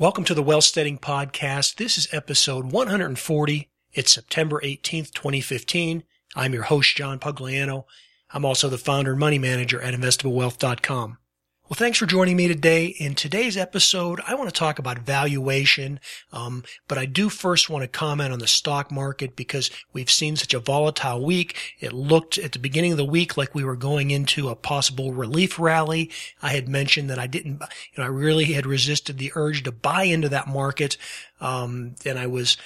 Welcome 0.00 0.24
to 0.24 0.34
the 0.34 0.42
Wealthsteading 0.42 0.96
Podcast. 0.96 1.74
This 1.74 1.98
is 1.98 2.08
episode 2.10 2.72
140. 2.72 3.68
It's 3.92 4.10
September 4.10 4.58
18th, 4.64 5.12
2015. 5.12 6.04
I'm 6.34 6.54
your 6.54 6.62
host, 6.62 6.96
John 6.96 7.18
Pugliano. 7.18 7.84
I'm 8.30 8.46
also 8.46 8.70
the 8.70 8.78
founder 8.78 9.10
and 9.10 9.20
money 9.20 9.38
manager 9.38 9.78
at 9.78 9.92
investablewealth.com. 9.92 11.18
Well, 11.70 11.76
thanks 11.76 11.98
for 11.98 12.06
joining 12.06 12.36
me 12.36 12.48
today. 12.48 12.86
In 12.86 13.14
today's 13.14 13.56
episode, 13.56 14.20
I 14.26 14.34
want 14.34 14.48
to 14.48 14.58
talk 14.58 14.80
about 14.80 14.98
valuation, 14.98 16.00
um, 16.32 16.64
but 16.88 16.98
I 16.98 17.06
do 17.06 17.28
first 17.28 17.70
want 17.70 17.82
to 17.82 17.88
comment 17.88 18.32
on 18.32 18.40
the 18.40 18.48
stock 18.48 18.90
market 18.90 19.36
because 19.36 19.70
we've 19.92 20.10
seen 20.10 20.34
such 20.34 20.52
a 20.52 20.58
volatile 20.58 21.24
week. 21.24 21.76
It 21.78 21.92
looked 21.92 22.38
at 22.38 22.50
the 22.50 22.58
beginning 22.58 22.90
of 22.90 22.98
the 22.98 23.04
week 23.04 23.36
like 23.36 23.54
we 23.54 23.62
were 23.62 23.76
going 23.76 24.10
into 24.10 24.48
a 24.48 24.56
possible 24.56 25.12
relief 25.12 25.60
rally. 25.60 26.10
I 26.42 26.54
had 26.54 26.68
mentioned 26.68 27.08
that 27.08 27.20
I 27.20 27.28
didn't, 27.28 27.60
you 27.60 27.98
know, 27.98 28.02
I 28.02 28.08
really 28.08 28.46
had 28.46 28.66
resisted 28.66 29.18
the 29.18 29.30
urge 29.36 29.62
to 29.62 29.70
buy 29.70 30.02
into 30.02 30.28
that 30.28 30.48
market, 30.48 30.96
um, 31.40 31.94
and 32.04 32.18
I 32.18 32.26
was 32.26 32.56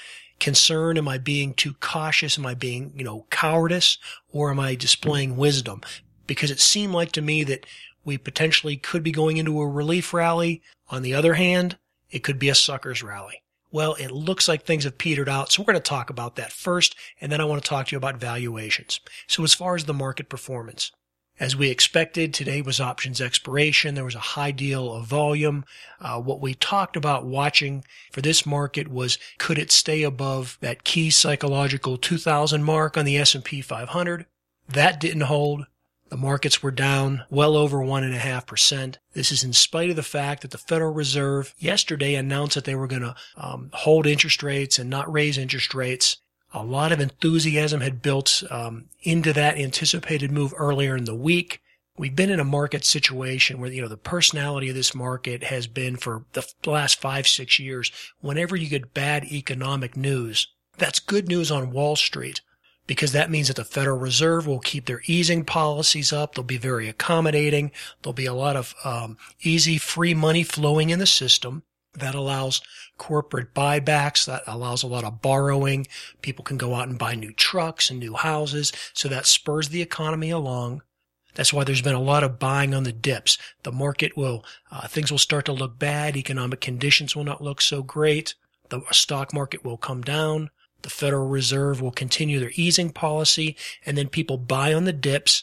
concerned. 0.41 0.97
Am 0.97 1.09
I 1.09 1.19
being 1.19 1.53
too 1.53 1.75
cautious? 1.75 2.39
Am 2.39 2.47
I 2.47 2.55
being, 2.55 2.95
you 2.97 3.05
know, 3.05 3.27
cowardice, 3.29 3.99
or 4.33 4.51
am 4.51 4.61
I 4.61 4.75
displaying 4.75 5.37
wisdom? 5.37 5.83
Because 6.27 6.51
it 6.51 6.59
seemed 6.59 6.95
like 6.95 7.13
to 7.13 7.21
me 7.21 7.45
that 7.45 7.67
we 8.05 8.19
potentially 8.19 8.77
could 8.77 9.03
be 9.03 9.13
going 9.13 9.37
into 9.37 9.61
a 9.61 9.69
relief 9.69 10.13
rally. 10.13 10.63
On 10.91 11.03
the 11.03 11.15
other 11.15 11.35
hand, 11.35 11.79
it 12.11 12.23
could 12.23 12.39
be 12.39 12.49
a 12.49 12.55
suckers 12.55 13.03
rally. 13.03 13.43
Well, 13.71 13.95
it 13.95 14.13
looks 14.13 14.47
like 14.47 14.65
things 14.65 14.85
have 14.85 14.99
petered 14.99 15.29
out. 15.29 15.51
So 15.51 15.61
we're 15.61 15.73
going 15.73 15.83
to 15.83 15.89
talk 15.89 16.09
about 16.09 16.37
that 16.37 16.53
first. 16.53 16.95
And 17.21 17.33
then 17.33 17.41
I 17.41 17.45
want 17.45 17.63
to 17.63 17.69
talk 17.69 17.89
to 17.89 17.93
you 17.93 17.99
about 17.99 18.19
valuations. 18.19 19.01
So 19.27 19.43
as 19.43 19.53
far 19.53 19.75
as 19.75 19.85
the 19.85 19.93
market 19.93 20.29
performance, 20.29 20.93
as 21.41 21.57
we 21.57 21.69
expected, 21.69 22.33
today 22.33 22.63
was 22.63 22.81
options 22.81 23.21
expiration. 23.21 23.97
There 23.97 24.05
was 24.05 24.15
a 24.15 24.21
high 24.21 24.53
deal 24.53 24.93
of 24.93 25.07
volume. 25.07 25.65
Uh, 26.01 26.21
what 26.21 26.41
we 26.41 26.55
talked 26.55 26.97
about 26.97 27.27
watching 27.27 27.85
for 28.13 28.21
this 28.21 28.47
market 28.47 28.87
was 28.87 29.19
could 29.39 29.59
it 29.59 29.73
stay 29.73 30.05
above 30.05 30.57
that 30.61 30.85
key 30.85 31.11
psychological 31.11 31.97
2000 31.97 32.63
mark 32.63 32.97
on 32.97 33.05
the 33.05 33.19
S&P 33.19 33.61
500? 33.61 34.27
That 34.69 35.01
didn't 35.01 35.23
hold. 35.23 35.67
The 36.11 36.17
markets 36.17 36.63
were 36.63 36.71
down 36.71 37.25
well 37.31 37.57
over 37.57 37.79
1.5%. 37.79 38.97
This 39.15 39.33
is 39.33 39.43
in 39.43 39.53
spite 39.53 39.91
of 39.91 39.97
the 39.97 40.03
fact 40.03 40.43
that 40.43 40.51
the 40.51 40.59
Federal 40.59 40.93
Reserve 40.93 41.55
yesterday 41.59 42.15
announced 42.15 42.55
that 42.55 42.65
they 42.65 42.75
were 42.75 42.87
going 42.87 43.03
to 43.03 43.17
um, 43.37 43.71
hold 43.73 44.07
interest 44.07 44.43
rates 44.43 44.79
and 44.79 44.91
not 44.91 45.11
raise 45.11 45.39
interest 45.39 45.75
rates. 45.75 46.19
A 46.53 46.63
lot 46.63 46.93
of 46.93 47.01
enthusiasm 47.01 47.81
had 47.81 48.03
built 48.03 48.45
um, 48.51 48.89
into 49.03 49.33
that 49.33 49.59
anticipated 49.59 50.31
move 50.31 50.53
earlier 50.57 50.97
in 50.97 51.05
the 51.05 51.17
week. 51.17 51.61
We've 51.97 52.15
been 52.15 52.31
in 52.31 52.41
a 52.41 52.45
market 52.45 52.85
situation 52.85 53.61
where, 53.61 53.71
you 53.71 53.81
know, 53.81 53.89
the 53.89 53.97
personality 53.97 54.69
of 54.69 54.75
this 54.75 54.95
market 54.95 55.45
has 55.45 55.67
been 55.67 55.97
for 55.97 56.27
the 56.33 56.47
last 56.67 57.01
five, 57.01 57.27
six 57.27 57.59
years. 57.59 57.91
Whenever 58.21 58.57
you 58.57 58.69
get 58.69 58.95
bad 58.95 59.25
economic 59.25 59.97
news, 59.97 60.49
that's 60.77 60.99
good 60.99 61.29
news 61.29 61.51
on 61.51 61.71
Wall 61.71 61.97
Street 61.97 62.41
because 62.87 63.13
that 63.13 63.31
means 63.31 63.49
that 63.49 63.57
the 63.57 63.65
Federal 63.65 63.99
Reserve 63.99 64.47
will 64.47 64.59
keep 64.59 64.87
their 64.87 65.03
easing 65.07 65.45
policies 65.45 66.13
up. 66.13 66.35
They'll 66.35 66.45
be 66.45 66.59
very 66.59 66.89
accommodating. 66.89 67.73
There'll 68.03 68.13
be 68.15 68.27
a 68.27 68.35
lot 68.35 68.57
of 68.57 68.75
um, 68.85 69.17
easy, 69.43 69.79
free 69.79 70.15
money 70.15 70.43
flowing 70.43 70.91
in 70.91 70.99
the 70.99 71.07
system. 71.07 71.63
That 71.95 72.15
allows 72.15 72.61
corporate 72.99 73.55
buybacks. 73.55 74.27
That 74.27 74.43
allows 74.47 74.83
a 74.83 74.89
lot 74.89 75.05
of 75.05 75.23
borrowing. 75.23 75.87
People 76.23 76.45
can 76.45 76.57
go 76.57 76.75
out 76.75 76.89
and 76.89 76.99
buy 76.99 77.15
new 77.15 77.33
trucks 77.33 77.89
and 77.89 78.01
new 78.01 78.15
houses. 78.15 78.73
So 78.93 79.09
that 79.09 79.27
spurs 79.27 79.69
the 79.69 79.83
economy 79.83 80.31
along. 80.31 80.83
That's 81.35 81.53
why 81.53 81.65
there's 81.65 81.83
been 81.83 81.95
a 81.95 82.01
lot 82.01 82.25
of 82.25 82.39
buying 82.39 82.75
on 82.75 82.85
the 82.85 82.93
dips. 82.93 83.39
The 83.63 83.73
market 83.73 84.17
will, 84.17 84.45
uh, 84.71 84.87
things 84.89 85.11
will 85.11 85.19
start 85.19 85.47
to 85.47 85.53
look 85.53 85.79
bad. 85.79 86.17
Economic 86.17 86.61
conditions 86.61 87.17
will 87.17 87.25
not 87.25 87.43
look 87.43 87.61
so 87.61 87.83
great. 87.83 88.35
The 88.69 88.83
stock 88.93 89.33
market 89.33 89.65
will 89.65 89.77
come 89.77 90.03
down. 90.03 90.51
The 90.85 90.91
Federal 90.91 91.27
Reserve 91.29 91.81
will 91.81 91.91
continue 91.91 92.39
their 92.39 92.53
easing 92.57 92.91
policy 92.91 93.57
and 93.87 93.97
then 93.97 94.11
people 94.11 94.37
buy 94.37 94.75
on 94.75 94.85
the 94.85 94.93
dips 94.93 95.43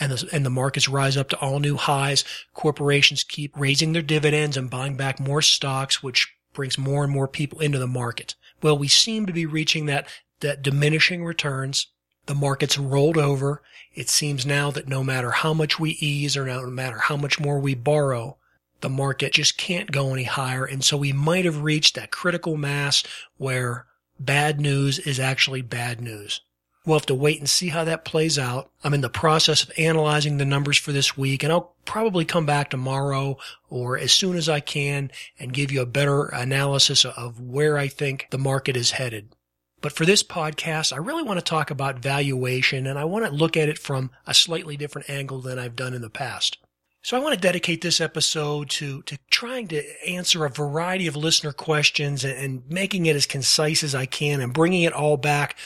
and 0.00 0.10
the, 0.10 0.28
and 0.34 0.44
the 0.44 0.50
markets 0.50 0.88
rise 0.88 1.16
up 1.16 1.28
to 1.28 1.38
all 1.38 1.60
new 1.60 1.76
highs. 1.76 2.24
Corporations 2.54 3.22
keep 3.22 3.56
raising 3.56 3.92
their 3.92 4.02
dividends 4.02 4.56
and 4.56 4.68
buying 4.68 4.96
back 4.96 5.20
more 5.20 5.42
stocks, 5.42 6.02
which 6.02 6.34
brings 6.52 6.76
more 6.76 7.04
and 7.04 7.12
more 7.12 7.28
people 7.28 7.60
into 7.60 7.78
the 7.78 7.86
market. 7.86 8.34
Well, 8.62 8.76
we 8.76 8.88
seem 8.88 9.26
to 9.26 9.32
be 9.32 9.46
reaching 9.46 9.86
that, 9.86 10.08
that 10.40 10.60
diminishing 10.60 11.24
returns. 11.24 11.86
The 12.26 12.34
market's 12.34 12.76
rolled 12.76 13.16
over. 13.16 13.62
It 13.94 14.08
seems 14.08 14.44
now 14.44 14.72
that 14.72 14.88
no 14.88 15.04
matter 15.04 15.30
how 15.30 15.54
much 15.54 15.78
we 15.78 15.90
ease 16.00 16.36
or 16.36 16.46
no 16.46 16.66
matter 16.66 16.98
how 16.98 17.16
much 17.16 17.38
more 17.38 17.60
we 17.60 17.76
borrow, 17.76 18.38
the 18.80 18.88
market 18.88 19.34
just 19.34 19.56
can't 19.56 19.92
go 19.92 20.12
any 20.12 20.24
higher. 20.24 20.64
And 20.64 20.82
so 20.82 20.96
we 20.96 21.12
might 21.12 21.44
have 21.44 21.62
reached 21.62 21.94
that 21.94 22.10
critical 22.10 22.56
mass 22.56 23.04
where 23.36 23.86
bad 24.20 24.60
news 24.60 24.98
is 25.00 25.18
actually 25.18 25.62
bad 25.62 26.00
news. 26.00 26.40
We'll 26.86 26.98
have 26.98 27.06
to 27.06 27.14
wait 27.14 27.38
and 27.38 27.48
see 27.48 27.68
how 27.68 27.84
that 27.84 28.04
plays 28.04 28.38
out. 28.38 28.70
I'm 28.82 28.94
in 28.94 29.02
the 29.02 29.10
process 29.10 29.62
of 29.62 29.72
analyzing 29.76 30.38
the 30.38 30.46
numbers 30.46 30.78
for 30.78 30.92
this 30.92 31.16
week 31.16 31.42
and 31.42 31.52
I'll 31.52 31.74
probably 31.84 32.24
come 32.24 32.46
back 32.46 32.70
tomorrow 32.70 33.36
or 33.68 33.98
as 33.98 34.12
soon 34.12 34.36
as 34.36 34.48
I 34.48 34.60
can 34.60 35.10
and 35.38 35.52
give 35.52 35.70
you 35.70 35.82
a 35.82 35.86
better 35.86 36.26
analysis 36.26 37.04
of 37.04 37.40
where 37.40 37.76
I 37.76 37.88
think 37.88 38.28
the 38.30 38.38
market 38.38 38.76
is 38.76 38.92
headed. 38.92 39.34
But 39.82 39.92
for 39.92 40.04
this 40.04 40.22
podcast, 40.22 40.92
I 40.92 40.98
really 40.98 41.22
want 41.22 41.38
to 41.38 41.44
talk 41.44 41.70
about 41.70 42.00
valuation 42.00 42.86
and 42.86 42.98
I 42.98 43.04
want 43.04 43.26
to 43.26 43.30
look 43.30 43.56
at 43.56 43.68
it 43.68 43.78
from 43.78 44.10
a 44.26 44.34
slightly 44.34 44.76
different 44.76 45.10
angle 45.10 45.40
than 45.40 45.58
I've 45.58 45.76
done 45.76 45.94
in 45.94 46.02
the 46.02 46.10
past. 46.10 46.58
So 47.02 47.16
I 47.16 47.20
want 47.20 47.34
to 47.34 47.40
dedicate 47.40 47.80
this 47.80 48.00
episode 48.00 48.68
to, 48.70 49.02
to 49.02 49.18
trying 49.30 49.68
to 49.68 49.82
answer 50.06 50.44
a 50.44 50.50
variety 50.50 51.06
of 51.06 51.16
listener 51.16 51.52
questions 51.52 52.24
and, 52.24 52.36
and 52.36 52.62
making 52.68 53.06
it 53.06 53.16
as 53.16 53.24
concise 53.24 53.82
as 53.82 53.94
I 53.94 54.04
can 54.04 54.40
and 54.40 54.52
bringing 54.52 54.82
it 54.82 54.92
all 54.92 55.16
back 55.16 55.56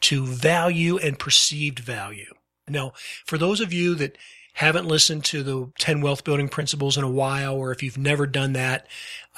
to 0.00 0.24
value 0.24 0.96
and 0.96 1.18
perceived 1.18 1.78
value. 1.78 2.32
Now, 2.66 2.92
for 3.26 3.36
those 3.36 3.60
of 3.60 3.72
you 3.72 3.94
that 3.96 4.16
haven't 4.58 4.88
listened 4.88 5.24
to 5.24 5.44
the 5.44 5.70
10 5.78 6.00
wealth 6.00 6.24
building 6.24 6.48
principles 6.48 6.98
in 6.98 7.04
a 7.04 7.10
while, 7.10 7.54
or 7.54 7.70
if 7.70 7.80
you've 7.80 7.96
never 7.96 8.26
done 8.26 8.54
that, 8.54 8.88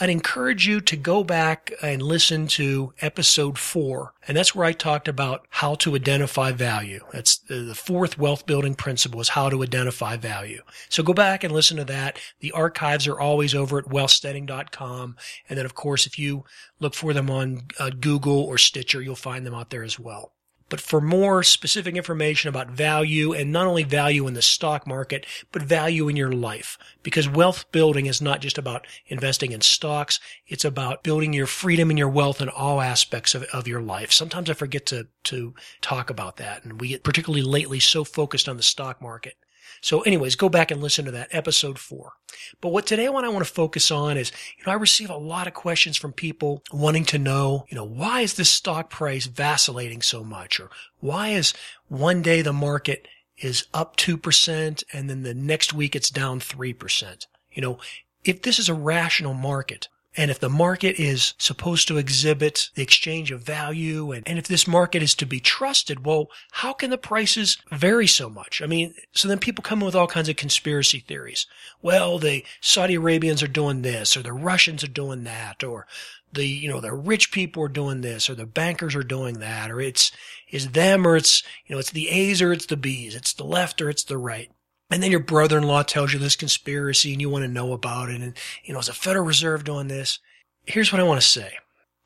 I'd 0.00 0.08
encourage 0.08 0.66
you 0.66 0.80
to 0.80 0.96
go 0.96 1.22
back 1.22 1.74
and 1.82 2.00
listen 2.00 2.46
to 2.46 2.94
episode 3.02 3.58
four. 3.58 4.14
And 4.26 4.34
that's 4.34 4.54
where 4.54 4.64
I 4.64 4.72
talked 4.72 5.08
about 5.08 5.46
how 5.50 5.74
to 5.74 5.94
identify 5.94 6.52
value. 6.52 7.04
That's 7.12 7.36
the 7.36 7.74
fourth 7.74 8.16
wealth 8.16 8.46
building 8.46 8.74
principle 8.74 9.20
is 9.20 9.28
how 9.28 9.50
to 9.50 9.62
identify 9.62 10.16
value. 10.16 10.62
So 10.88 11.02
go 11.02 11.12
back 11.12 11.44
and 11.44 11.52
listen 11.52 11.76
to 11.76 11.84
that. 11.84 12.18
The 12.38 12.52
archives 12.52 13.06
are 13.06 13.20
always 13.20 13.54
over 13.54 13.76
at 13.76 13.84
wealthsteading.com. 13.84 15.16
And 15.50 15.58
then, 15.58 15.66
of 15.66 15.74
course, 15.74 16.06
if 16.06 16.18
you 16.18 16.44
look 16.78 16.94
for 16.94 17.12
them 17.12 17.28
on 17.28 17.64
uh, 17.78 17.90
Google 17.90 18.40
or 18.40 18.56
Stitcher, 18.56 19.02
you'll 19.02 19.16
find 19.16 19.44
them 19.44 19.54
out 19.54 19.68
there 19.68 19.84
as 19.84 19.98
well. 19.98 20.32
But 20.70 20.80
for 20.80 21.02
more 21.02 21.42
specific 21.42 21.96
information 21.96 22.48
about 22.48 22.70
value 22.70 23.34
and 23.34 23.52
not 23.52 23.66
only 23.66 23.82
value 23.82 24.26
in 24.26 24.34
the 24.34 24.40
stock 24.40 24.86
market, 24.86 25.26
but 25.52 25.62
value 25.62 26.08
in 26.08 26.16
your 26.16 26.32
life. 26.32 26.78
Because 27.02 27.28
wealth 27.28 27.70
building 27.72 28.06
is 28.06 28.22
not 28.22 28.40
just 28.40 28.56
about 28.56 28.86
investing 29.08 29.52
in 29.52 29.60
stocks. 29.60 30.18
It's 30.46 30.64
about 30.64 31.02
building 31.02 31.34
your 31.34 31.46
freedom 31.46 31.90
and 31.90 31.98
your 31.98 32.08
wealth 32.08 32.40
in 32.40 32.48
all 32.48 32.80
aspects 32.80 33.34
of, 33.34 33.42
of 33.52 33.68
your 33.68 33.82
life. 33.82 34.12
Sometimes 34.12 34.48
I 34.48 34.54
forget 34.54 34.86
to, 34.86 35.08
to 35.24 35.54
talk 35.82 36.08
about 36.08 36.38
that. 36.38 36.64
And 36.64 36.80
we 36.80 36.88
get 36.88 37.04
particularly 37.04 37.42
lately 37.42 37.80
so 37.80 38.04
focused 38.04 38.48
on 38.48 38.56
the 38.56 38.62
stock 38.62 39.02
market. 39.02 39.34
So 39.80 40.02
anyways, 40.02 40.36
go 40.36 40.48
back 40.48 40.70
and 40.70 40.80
listen 40.80 41.04
to 41.06 41.10
that 41.12 41.28
episode 41.32 41.78
four. 41.78 42.12
But 42.60 42.68
what 42.68 42.86
today 42.86 43.08
what 43.08 43.24
I 43.24 43.28
want 43.28 43.46
to 43.46 43.52
focus 43.52 43.90
on 43.90 44.16
is, 44.16 44.32
you 44.58 44.64
know, 44.64 44.72
I 44.72 44.76
receive 44.76 45.10
a 45.10 45.16
lot 45.16 45.46
of 45.46 45.54
questions 45.54 45.96
from 45.96 46.12
people 46.12 46.62
wanting 46.72 47.04
to 47.06 47.18
know, 47.18 47.66
you 47.68 47.76
know, 47.76 47.84
why 47.84 48.20
is 48.20 48.34
this 48.34 48.50
stock 48.50 48.90
price 48.90 49.26
vacillating 49.26 50.02
so 50.02 50.22
much? 50.22 50.60
Or 50.60 50.70
why 51.00 51.28
is 51.28 51.54
one 51.88 52.22
day 52.22 52.42
the 52.42 52.52
market 52.52 53.08
is 53.38 53.66
up 53.72 53.96
2% 53.96 54.84
and 54.92 55.10
then 55.10 55.22
the 55.22 55.34
next 55.34 55.72
week 55.72 55.96
it's 55.96 56.10
down 56.10 56.40
3%? 56.40 57.26
You 57.52 57.62
know, 57.62 57.78
if 58.24 58.42
this 58.42 58.58
is 58.58 58.68
a 58.68 58.74
rational 58.74 59.34
market, 59.34 59.88
and 60.16 60.30
if 60.30 60.40
the 60.40 60.48
market 60.48 60.98
is 60.98 61.34
supposed 61.38 61.86
to 61.88 61.96
exhibit 61.96 62.70
the 62.74 62.82
exchange 62.82 63.30
of 63.30 63.42
value, 63.42 64.10
and, 64.10 64.26
and 64.26 64.38
if 64.38 64.48
this 64.48 64.66
market 64.66 65.02
is 65.02 65.14
to 65.14 65.26
be 65.26 65.38
trusted, 65.38 66.04
well, 66.04 66.28
how 66.50 66.72
can 66.72 66.90
the 66.90 66.98
prices 66.98 67.58
vary 67.70 68.08
so 68.08 68.28
much? 68.28 68.60
I 68.60 68.66
mean, 68.66 68.94
so 69.12 69.28
then 69.28 69.38
people 69.38 69.62
come 69.62 69.80
in 69.80 69.86
with 69.86 69.94
all 69.94 70.08
kinds 70.08 70.28
of 70.28 70.34
conspiracy 70.34 70.98
theories. 70.98 71.46
Well, 71.80 72.18
the 72.18 72.44
Saudi 72.60 72.96
Arabians 72.96 73.42
are 73.42 73.48
doing 73.48 73.82
this, 73.82 74.16
or 74.16 74.22
the 74.22 74.32
Russians 74.32 74.82
are 74.82 74.88
doing 74.88 75.22
that, 75.24 75.62
or 75.62 75.86
the, 76.32 76.46
you 76.46 76.68
know, 76.68 76.80
the 76.80 76.92
rich 76.92 77.30
people 77.30 77.62
are 77.62 77.68
doing 77.68 78.00
this, 78.00 78.28
or 78.28 78.34
the 78.34 78.46
bankers 78.46 78.96
are 78.96 79.04
doing 79.04 79.38
that, 79.38 79.70
or 79.70 79.80
it's, 79.80 80.10
is 80.50 80.70
them, 80.70 81.06
or 81.06 81.16
it's, 81.16 81.44
you 81.66 81.74
know, 81.74 81.78
it's 81.78 81.92
the 81.92 82.08
A's 82.08 82.42
or 82.42 82.52
it's 82.52 82.66
the 82.66 82.76
B's, 82.76 83.14
it's 83.14 83.32
the 83.32 83.44
left 83.44 83.80
or 83.80 83.88
it's 83.88 84.04
the 84.04 84.18
right. 84.18 84.50
And 84.90 85.02
then 85.02 85.10
your 85.10 85.20
brother-in-law 85.20 85.84
tells 85.84 86.12
you 86.12 86.18
this 86.18 86.36
conspiracy 86.36 87.12
and 87.12 87.20
you 87.20 87.30
want 87.30 87.44
to 87.44 87.48
know 87.48 87.72
about 87.72 88.08
it. 88.08 88.20
And, 88.20 88.36
you 88.64 88.72
know, 88.72 88.80
is 88.80 88.86
the 88.86 88.92
Federal 88.92 89.24
Reserve 89.24 89.64
doing 89.64 89.88
this? 89.88 90.18
Here's 90.66 90.92
what 90.92 91.00
I 91.00 91.04
want 91.04 91.20
to 91.20 91.26
say. 91.26 91.54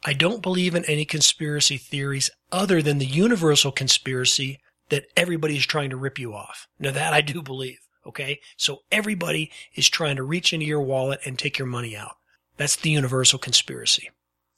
I 0.04 0.12
don't 0.12 0.42
believe 0.42 0.75
in 0.75 0.84
any 0.84 1.06
conspiracy 1.06 1.78
theories 1.78 2.31
other 2.52 2.82
than 2.82 2.98
the 2.98 3.06
universal 3.06 3.72
conspiracy 3.72 4.60
that 4.90 5.06
everybody 5.16 5.56
is 5.56 5.64
trying 5.64 5.88
to 5.90 5.96
rip 5.96 6.19
you 6.19 6.34
off. 6.34 6.69
Now 6.78 6.90
that 6.90 7.14
I 7.14 7.22
do 7.22 7.42
believe. 7.42 7.78
Okay. 8.06 8.40
So 8.58 8.82
everybody 8.92 9.50
is 9.75 9.88
trying 9.88 10.16
to 10.16 10.22
reach 10.22 10.52
into 10.52 10.66
your 10.66 10.82
wallet 10.82 11.20
and 11.25 11.38
take 11.38 11.58
your 11.58 11.66
money 11.66 11.96
out. 11.96 12.16
That's 12.58 12.76
the 12.76 12.90
universal 12.90 13.38
conspiracy. 13.38 14.10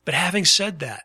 But 0.04 0.14
having 0.14 0.44
said 0.44 0.80
that, 0.80 1.04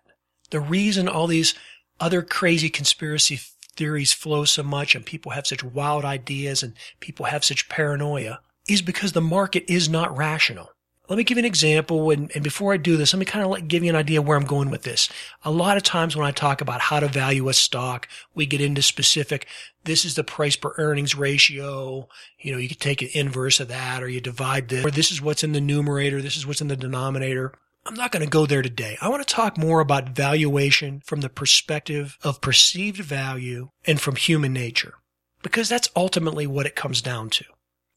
the 0.50 0.60
reason 0.60 1.08
all 1.08 1.28
these 1.28 1.54
other 2.00 2.24
crazy 2.24 2.70
conspiracy 2.70 3.40
theories 3.76 4.14
flow 4.14 4.46
so 4.46 4.64
much 4.64 4.96
and 4.96 5.06
people 5.06 5.32
have 5.32 5.48
such 5.48 5.64
wild 5.64 6.06
ideas 6.06 6.64
and 6.64 6.74
people 7.00 7.26
have 7.28 7.44
such 7.44 7.70
paranoia 7.70 8.40
is 8.68 8.82
because 8.82 9.14
the 9.14 9.22
market 9.22 9.64
is 9.68 9.90
not 9.90 10.16
rational. 10.16 10.72
Let 11.10 11.18
me 11.18 11.26
give 11.26 11.38
you 11.38 11.42
an 11.42 11.46
example. 11.46 12.10
And, 12.12 12.32
and 12.34 12.42
before 12.42 12.72
I 12.72 12.78
do 12.78 12.96
this, 12.96 13.14
let 13.14 13.20
me 13.20 13.26
kind 13.26 13.44
of 13.44 13.52
like 13.52 13.68
give 13.68 13.84
you 13.84 13.90
an 13.90 13.98
idea 13.98 14.22
where 14.22 14.38
I'm 14.38 14.46
going 14.46 14.70
with 14.70 14.84
this. 14.84 15.10
A 15.44 15.52
lot 15.52 15.76
of 15.76 15.84
times 15.84 16.16
when 16.16 16.26
I 16.26 16.32
talk 16.32 16.62
about 16.62 16.80
how 16.80 17.02
to 17.02 17.10
value 17.10 17.50
a 17.50 17.54
stock, 17.54 18.08
we 18.34 18.46
get 18.46 18.62
into 18.62 18.82
specific, 18.82 19.46
this 19.84 20.06
is 20.06 20.16
the 20.16 20.24
price 20.24 20.56
per 20.56 20.74
earnings 20.78 21.14
ratio. 21.14 22.08
You 22.40 22.54
know, 22.54 22.58
you 22.58 22.70
could 22.70 22.80
take 22.80 23.02
an 23.02 23.10
inverse 23.14 23.60
of 23.60 23.68
that 23.68 24.02
or 24.02 24.08
you 24.08 24.22
divide 24.22 24.70
this, 24.70 24.86
or 24.86 24.92
this 24.92 25.12
is 25.12 25.22
what's 25.22 25.44
in 25.44 25.52
the 25.52 25.60
numerator. 25.60 26.22
This 26.22 26.38
is 26.38 26.48
what's 26.48 26.62
in 26.62 26.70
the 26.70 26.78
denominator. 26.78 27.52
I'm 27.86 27.96
not 27.96 28.12
going 28.12 28.24
to 28.24 28.30
go 28.30 28.46
there 28.46 28.62
today. 28.62 28.98
I 29.02 29.10
want 29.10 29.28
to 29.28 29.34
talk 29.34 29.58
more 29.58 29.80
about 29.80 30.10
valuation 30.10 31.02
from 31.06 31.22
the 31.22 31.30
perspective 31.30 32.18
of 32.24 32.42
perceived 32.42 33.00
value 33.00 33.70
and 33.86 34.00
from 34.00 34.16
human 34.16 34.54
nature, 34.54 34.96
because 35.42 35.68
that's 35.68 35.90
ultimately 35.96 36.46
what 36.46 36.66
it 36.66 36.76
comes 36.76 37.02
down 37.02 37.30
to 37.32 37.46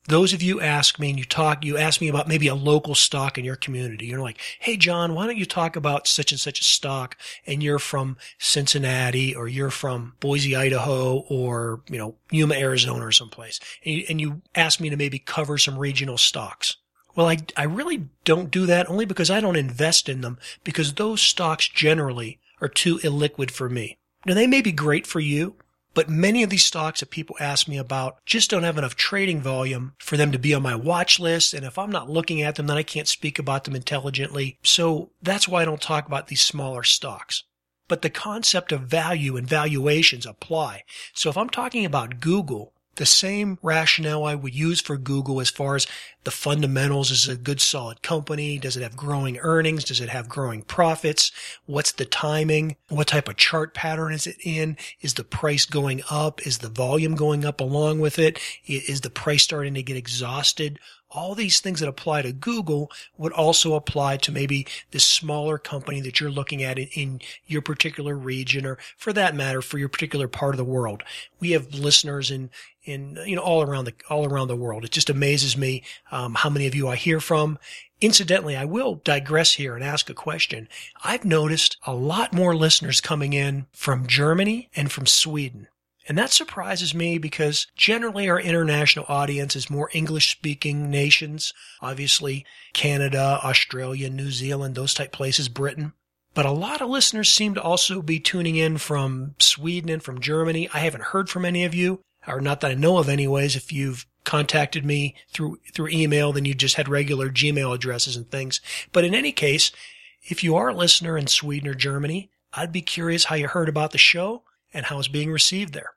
those 0.07 0.35
of 0.35 0.43
you 0.43 0.61
ask 0.61 0.99
me 0.99 1.11
and 1.11 1.19
you 1.19 1.25
talk, 1.25 1.65
you 1.65 1.79
ask 1.79 2.01
me 2.01 2.09
about 2.09 2.29
maybe 2.29 2.47
a 2.49 2.55
local 2.55 2.95
stock 2.95 3.39
in 3.39 3.45
your 3.45 3.57
community. 3.57 4.07
You're 4.07 4.21
like, 4.21 4.39
Hey, 4.59 4.77
John, 4.77 5.15
why 5.15 5.27
don't 5.27 5.37
you 5.37 5.47
talk 5.47 5.77
about 5.77 6.07
such 6.07 6.31
and 6.31 6.41
such 6.41 6.61
a 6.61 6.65
stock? 6.65 7.17
And 7.47 7.63
you're 7.63 7.79
from 7.79 8.19
Cincinnati 8.39 9.35
or 9.35 9.49
you're 9.49 9.71
from 9.71 10.15
Boise, 10.21 10.57
Idaho 10.57 11.25
or, 11.29 11.83
you 11.89 11.99
know, 11.99 12.17
Yuma, 12.31 12.55
Arizona 12.55 13.07
or 13.07 13.13
someplace. 13.13 13.61
And 13.85 13.95
you, 13.95 14.05
and 14.09 14.21
you 14.21 14.43
ask 14.55 14.81
me 14.81 14.91
to 14.91 14.97
maybe 14.97 15.19
cover 15.19 15.57
some 15.57 15.79
regional 15.79 16.19
stocks. 16.19 16.77
Well, 17.15 17.29
I, 17.29 17.39
I 17.57 17.65
really 17.65 18.09
don't 18.25 18.51
do 18.51 18.67
that 18.67 18.89
only 18.89 19.05
because 19.05 19.31
I 19.31 19.41
don't 19.41 19.57
invest 19.57 20.09
in 20.09 20.21
them 20.21 20.39
because 20.65 20.95
those 20.95 21.21
stocks 21.21 21.69
generally 21.69 22.41
are 22.61 22.69
too 22.69 22.99
illiquid 22.99 23.51
for 23.51 23.69
me. 23.69 23.99
Now 24.27 24.35
they 24.35 24.47
may 24.47 24.63
be 24.63 24.73
great 24.73 25.07
for 25.07 25.21
you, 25.21 25.57
but 25.95 26.09
many 26.09 26.43
of 26.43 26.51
these 26.51 26.65
stocks 26.65 27.01
that 27.01 27.11
people 27.11 27.37
ask 27.39 27.69
me 27.69 27.79
about 27.79 28.25
just 28.27 28.51
don't 28.51 28.65
have 28.65 28.79
enough 28.79 28.97
trading 28.97 29.41
volume 29.41 29.93
for 29.99 30.17
them 30.17 30.33
to 30.33 30.39
be 30.39 30.53
on 30.53 30.63
my 30.63 30.75
watch 30.75 31.21
list. 31.21 31.55
And 31.55 31.65
if 31.65 31.79
I'm 31.79 31.93
not 31.93 32.11
looking 32.11 32.43
at 32.43 32.57
them, 32.57 32.67
then 32.67 32.77
I 32.77 32.83
can't 32.83 33.07
speak 33.07 33.39
about 33.39 33.65
them 33.65 33.77
intelligently. 33.77 34.59
So 34.63 35.11
that's 35.23 35.47
why 35.47 35.63
I 35.63 35.65
don't 35.65 35.81
talk 35.81 36.07
about 36.07 36.27
these 36.27 36.43
smaller 36.43 36.83
stocks. 36.83 37.45
But 37.87 38.03
the 38.03 38.11
concept 38.11 38.73
of 38.73 38.83
value 38.83 39.37
and 39.37 39.47
valuations 39.47 40.27
apply. 40.27 40.83
So 41.13 41.29
if 41.31 41.37
I'm 41.37 41.51
talking 41.51 41.85
about 41.85 42.19
Google, 42.19 42.73
the 42.97 43.07
same 43.07 43.59
rationale 43.63 44.25
I 44.25 44.35
would 44.35 44.55
use 44.55 44.81
for 44.81 44.97
Google 44.97 45.41
as 45.41 45.51
far 45.51 45.77
as 45.77 45.87
the 46.25 46.31
fundamentals. 46.31 47.11
Is 47.11 47.29
a 47.29 47.37
good 47.37 47.61
solid 47.61 48.03
company? 48.03 48.59
Does 48.59 48.77
it 48.77 48.83
have 48.83 48.97
growing 48.97 49.39
earnings? 49.39 49.85
Does 49.85 50.01
it 50.01 50.09
have 50.09 50.29
growing 50.29 50.63
profits? 50.63 51.31
What's 51.67 51.93
the 51.93 52.05
timing? 52.05 52.77
What 52.89 53.09
type 53.09 53.29
of 53.29 53.37
chart 53.37 53.75
pattern 53.75 54.13
is 54.13 54.27
it 54.27 54.37
in? 54.43 54.77
Is 55.01 55.15
the 55.15 55.25
price 55.25 55.67
going 55.67 56.03
up? 56.11 56.47
Is 56.47 56.59
the 56.59 56.69
volume 56.69 57.15
going 57.15 57.45
up 57.45 57.61
along 57.61 58.01
with 58.01 58.19
it? 58.19 58.39
Is 58.67 59.03
the 59.03 59.11
price 59.11 59.43
starting 59.43 59.75
to 59.75 59.83
get 59.83 59.97
exhausted? 59.97 60.79
all 61.15 61.35
these 61.35 61.61
things 61.61 61.81
that 61.81 61.89
apply 61.89 62.23
to 62.23 62.33
Google 62.33 62.91
would 63.17 63.33
also 63.33 63.75
apply 63.75 64.17
to 64.19 64.33
maybe 64.33 64.67
this 64.91 65.05
smaller 65.05 65.59
company 65.59 66.01
that 66.01 66.21
you're 66.21 66.31
looking 66.31 66.63
at 66.63 66.79
in, 66.79 66.89
in, 66.95 67.21
your 67.47 67.63
particular 67.63 68.17
region 68.17 68.67
or 68.67 68.79
for 68.97 69.13
that 69.13 69.35
matter, 69.35 69.63
for 69.63 69.79
your 69.79 69.89
particular 69.89 70.27
part 70.27 70.55
of 70.55 70.57
the 70.57 70.65
world. 70.65 71.03
We 71.39 71.53
have 71.53 71.73
listeners 71.73 72.31
in, 72.31 72.51
in, 72.85 73.19
you 73.27 73.37
know, 73.37 73.43
all 73.43 73.63
around 73.63 73.85
the, 73.85 73.95
all 74.11 74.25
around 74.25 74.49
the 74.49 74.57
world. 74.57 74.85
It 74.85 74.91
just 74.91 75.11
amazes 75.11 75.57
me, 75.57 75.83
um, 76.11 76.35
how 76.35 76.51
many 76.51 76.67
of 76.67 76.75
you 76.75 76.89
I 76.89 76.97
hear 76.97 77.21
from. 77.21 77.59
Incidentally, 78.01 78.57
I 78.57 78.65
will 78.65 78.97
digress 78.97 79.55
here 79.55 79.75
and 79.75 79.85
ask 79.85 80.11
a 80.11 80.15
question. 80.15 80.69
I've 81.03 81.25
noticed 81.25 81.77
a 81.87 81.95
lot 81.95 82.33
more 82.33 82.55
listeners 82.55 83.01
coming 83.01 83.33
in 83.33 83.67
from 83.73 84.07
Germany 84.07 84.69
and 84.77 84.93
from 84.93 85.07
Sweden. 85.07 85.69
And 86.07 86.19
that 86.19 86.31
surprises 86.31 86.95
me 86.95 87.17
because 87.17 87.67
generally 87.77 88.29
our 88.29 88.39
international 88.39 89.07
audience 89.09 89.57
is 89.57 89.71
more 89.71 89.89
English 89.95 90.31
speaking 90.31 90.91
nations. 90.91 91.55
Obviously, 91.81 92.45
Canada, 92.75 93.41
Australia, 93.43 94.11
New 94.11 94.31
Zealand, 94.31 94.75
those 94.75 94.93
type 94.93 95.13
places, 95.13 95.49
Britain. 95.49 95.95
But 96.35 96.47
a 96.47 96.51
lot 96.51 96.83
of 96.83 96.91
listeners 96.91 97.33
seem 97.33 97.55
to 97.55 97.63
also 97.63 98.03
be 98.03 98.19
tuning 98.19 98.57
in 98.57 98.77
from 98.77 99.35
Sweden 99.39 99.89
and 99.89 100.03
from 100.03 100.21
Germany. 100.21 100.69
I 100.75 100.81
haven't 100.81 101.05
heard 101.05 101.31
from 101.31 101.45
any 101.45 101.65
of 101.65 101.75
you, 101.75 102.01
or 102.27 102.41
not 102.41 102.61
that 102.61 102.71
I 102.71 102.75
know 102.75 102.99
of 102.99 103.09
anyways. 103.09 103.57
If 103.57 103.73
you've 103.73 104.07
contacted 104.25 104.85
me 104.85 105.15
through, 105.29 105.59
through 105.73 105.89
email, 105.89 106.33
then 106.33 106.45
you 106.45 106.55
just 106.55 106.77
had 106.77 106.89
regular 106.89 107.31
Gmail 107.31 107.75
addresses 107.75 108.17
and 108.17 108.31
things. 108.31 108.61
But 108.93 109.05
in 109.05 109.15
any 109.15 109.33
case, 109.33 109.71
if 110.23 110.43
you 110.43 110.57
are 110.57 110.69
a 110.69 110.75
listener 110.75 111.19
in 111.19 111.27
Sweden 111.27 111.69
or 111.69 111.75
Germany, 111.75 112.31
I'd 112.53 112.73
be 112.73 112.83
curious 112.83 113.25
how 113.25 113.37
you 113.37 113.49
heard 113.49 113.69
about 113.69 113.93
the 113.93 113.99
show 113.99 114.43
and 114.73 114.87
how 114.87 114.99
it's 114.99 115.09
being 115.09 115.31
received 115.31 115.75
there. 115.75 115.93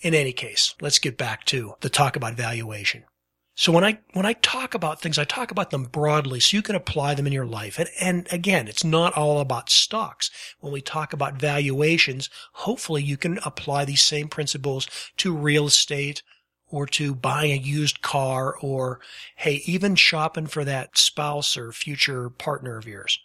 In 0.00 0.14
any 0.14 0.32
case, 0.32 0.74
let's 0.80 0.98
get 0.98 1.16
back 1.16 1.44
to 1.46 1.74
the 1.80 1.88
talk 1.88 2.16
about 2.16 2.34
valuation. 2.34 3.04
So 3.58 3.72
when 3.72 3.84
I, 3.84 4.00
when 4.12 4.26
I 4.26 4.34
talk 4.34 4.74
about 4.74 5.00
things, 5.00 5.18
I 5.18 5.24
talk 5.24 5.50
about 5.50 5.70
them 5.70 5.84
broadly 5.84 6.40
so 6.40 6.58
you 6.58 6.62
can 6.62 6.74
apply 6.74 7.14
them 7.14 7.26
in 7.26 7.32
your 7.32 7.46
life. 7.46 7.78
And, 7.78 7.88
and 7.98 8.28
again, 8.30 8.68
it's 8.68 8.84
not 8.84 9.14
all 9.14 9.40
about 9.40 9.70
stocks. 9.70 10.30
When 10.60 10.74
we 10.74 10.82
talk 10.82 11.14
about 11.14 11.40
valuations, 11.40 12.28
hopefully 12.52 13.02
you 13.02 13.16
can 13.16 13.38
apply 13.46 13.86
these 13.86 14.02
same 14.02 14.28
principles 14.28 14.86
to 15.16 15.34
real 15.34 15.68
estate 15.68 16.22
or 16.68 16.84
to 16.88 17.14
buying 17.14 17.50
a 17.50 17.56
used 17.56 18.02
car 18.02 18.54
or, 18.60 19.00
hey, 19.36 19.62
even 19.64 19.94
shopping 19.94 20.48
for 20.48 20.62
that 20.64 20.98
spouse 20.98 21.56
or 21.56 21.72
future 21.72 22.28
partner 22.28 22.76
of 22.76 22.86
yours. 22.86 23.18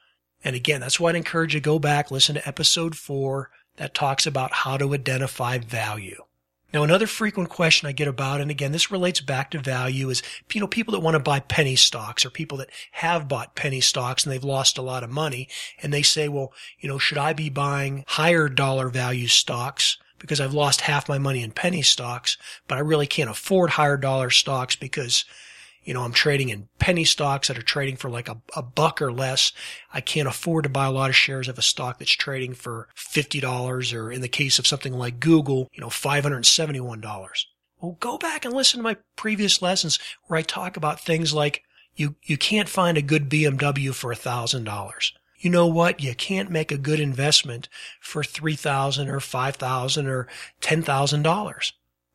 And 0.45 0.55
again, 0.55 0.79
that's 0.79 0.97
why 0.97 1.09
I'd 1.09 1.17
encourage 1.17 1.55
you 1.55 1.59
to 1.59 1.65
go 1.65 1.77
back, 1.77 2.09
listen 2.09 2.35
to 2.35 2.47
episode 2.47 2.95
four 2.95 3.49
that 3.75 3.93
talks 3.93 4.25
about 4.25 4.53
how 4.53 4.77
to 4.77 4.93
identify 4.93 5.57
value. 5.57 6.23
Now, 6.73 6.83
another 6.83 7.07
frequent 7.07 7.49
question 7.49 7.87
I 7.87 7.91
get 7.91 8.07
about, 8.07 8.39
and 8.39 8.49
again, 8.49 8.71
this 8.71 8.91
relates 8.91 9.19
back 9.19 9.51
to 9.51 9.59
value, 9.59 10.09
is 10.09 10.23
you 10.53 10.61
know 10.61 10.67
people 10.67 10.93
that 10.93 11.01
want 11.01 11.15
to 11.15 11.19
buy 11.19 11.41
penny 11.41 11.75
stocks 11.75 12.25
or 12.25 12.29
people 12.29 12.57
that 12.59 12.69
have 12.91 13.27
bought 13.27 13.55
penny 13.55 13.81
stocks 13.81 14.23
and 14.23 14.31
they've 14.31 14.43
lost 14.43 14.77
a 14.77 14.81
lot 14.81 15.03
of 15.03 15.09
money, 15.09 15.49
and 15.81 15.93
they 15.93 16.01
say, 16.01 16.29
well, 16.29 16.53
you 16.79 16.87
know, 16.87 16.97
should 16.97 17.17
I 17.17 17.33
be 17.33 17.49
buying 17.49 18.05
higher 18.07 18.47
dollar 18.47 18.87
value 18.89 19.27
stocks? 19.27 19.97
Because 20.17 20.39
I've 20.39 20.53
lost 20.53 20.81
half 20.81 21.09
my 21.09 21.17
money 21.17 21.43
in 21.43 21.51
penny 21.51 21.81
stocks, 21.81 22.37
but 22.67 22.77
I 22.77 22.81
really 22.81 23.07
can't 23.07 23.29
afford 23.29 23.71
higher 23.71 23.97
dollar 23.97 24.29
stocks 24.29 24.75
because 24.75 25.25
you 25.83 25.93
know, 25.93 26.03
I'm 26.03 26.13
trading 26.13 26.49
in 26.49 26.67
penny 26.79 27.03
stocks 27.03 27.47
that 27.47 27.57
are 27.57 27.63
trading 27.63 27.95
for 27.95 28.09
like 28.09 28.29
a, 28.29 28.37
a 28.55 28.61
buck 28.61 29.01
or 29.01 29.11
less. 29.11 29.51
I 29.93 30.01
can't 30.01 30.27
afford 30.27 30.63
to 30.63 30.69
buy 30.69 30.85
a 30.85 30.91
lot 30.91 31.09
of 31.09 31.15
shares 31.15 31.47
of 31.47 31.57
a 31.57 31.63
stock 31.63 31.99
that's 31.99 32.11
trading 32.11 32.53
for 32.53 32.87
$50 32.95 33.93
or 33.93 34.11
in 34.11 34.21
the 34.21 34.27
case 34.27 34.59
of 34.59 34.67
something 34.67 34.93
like 34.93 35.19
Google, 35.19 35.69
you 35.73 35.81
know, 35.81 35.87
$571. 35.87 37.45
Well, 37.79 37.97
go 37.99 38.17
back 38.17 38.45
and 38.45 38.53
listen 38.53 38.79
to 38.79 38.83
my 38.83 38.97
previous 39.15 39.61
lessons 39.61 39.97
where 40.27 40.37
I 40.37 40.43
talk 40.43 40.77
about 40.77 40.99
things 40.99 41.33
like 41.33 41.63
you, 41.95 42.15
you 42.23 42.37
can't 42.37 42.69
find 42.69 42.97
a 42.97 43.01
good 43.01 43.29
BMW 43.29 43.93
for 43.93 44.13
$1,000 44.13 45.11
you 45.41 45.49
know 45.49 45.65
what? 45.65 46.01
You 46.01 46.13
can't 46.13 46.51
make 46.51 46.71
a 46.71 46.77
good 46.77 46.99
investment 46.99 47.67
for 47.99 48.23
3,000 48.23 49.09
or 49.09 49.19
5,000 49.19 50.07
or 50.07 50.27
$10,000. 50.61 51.71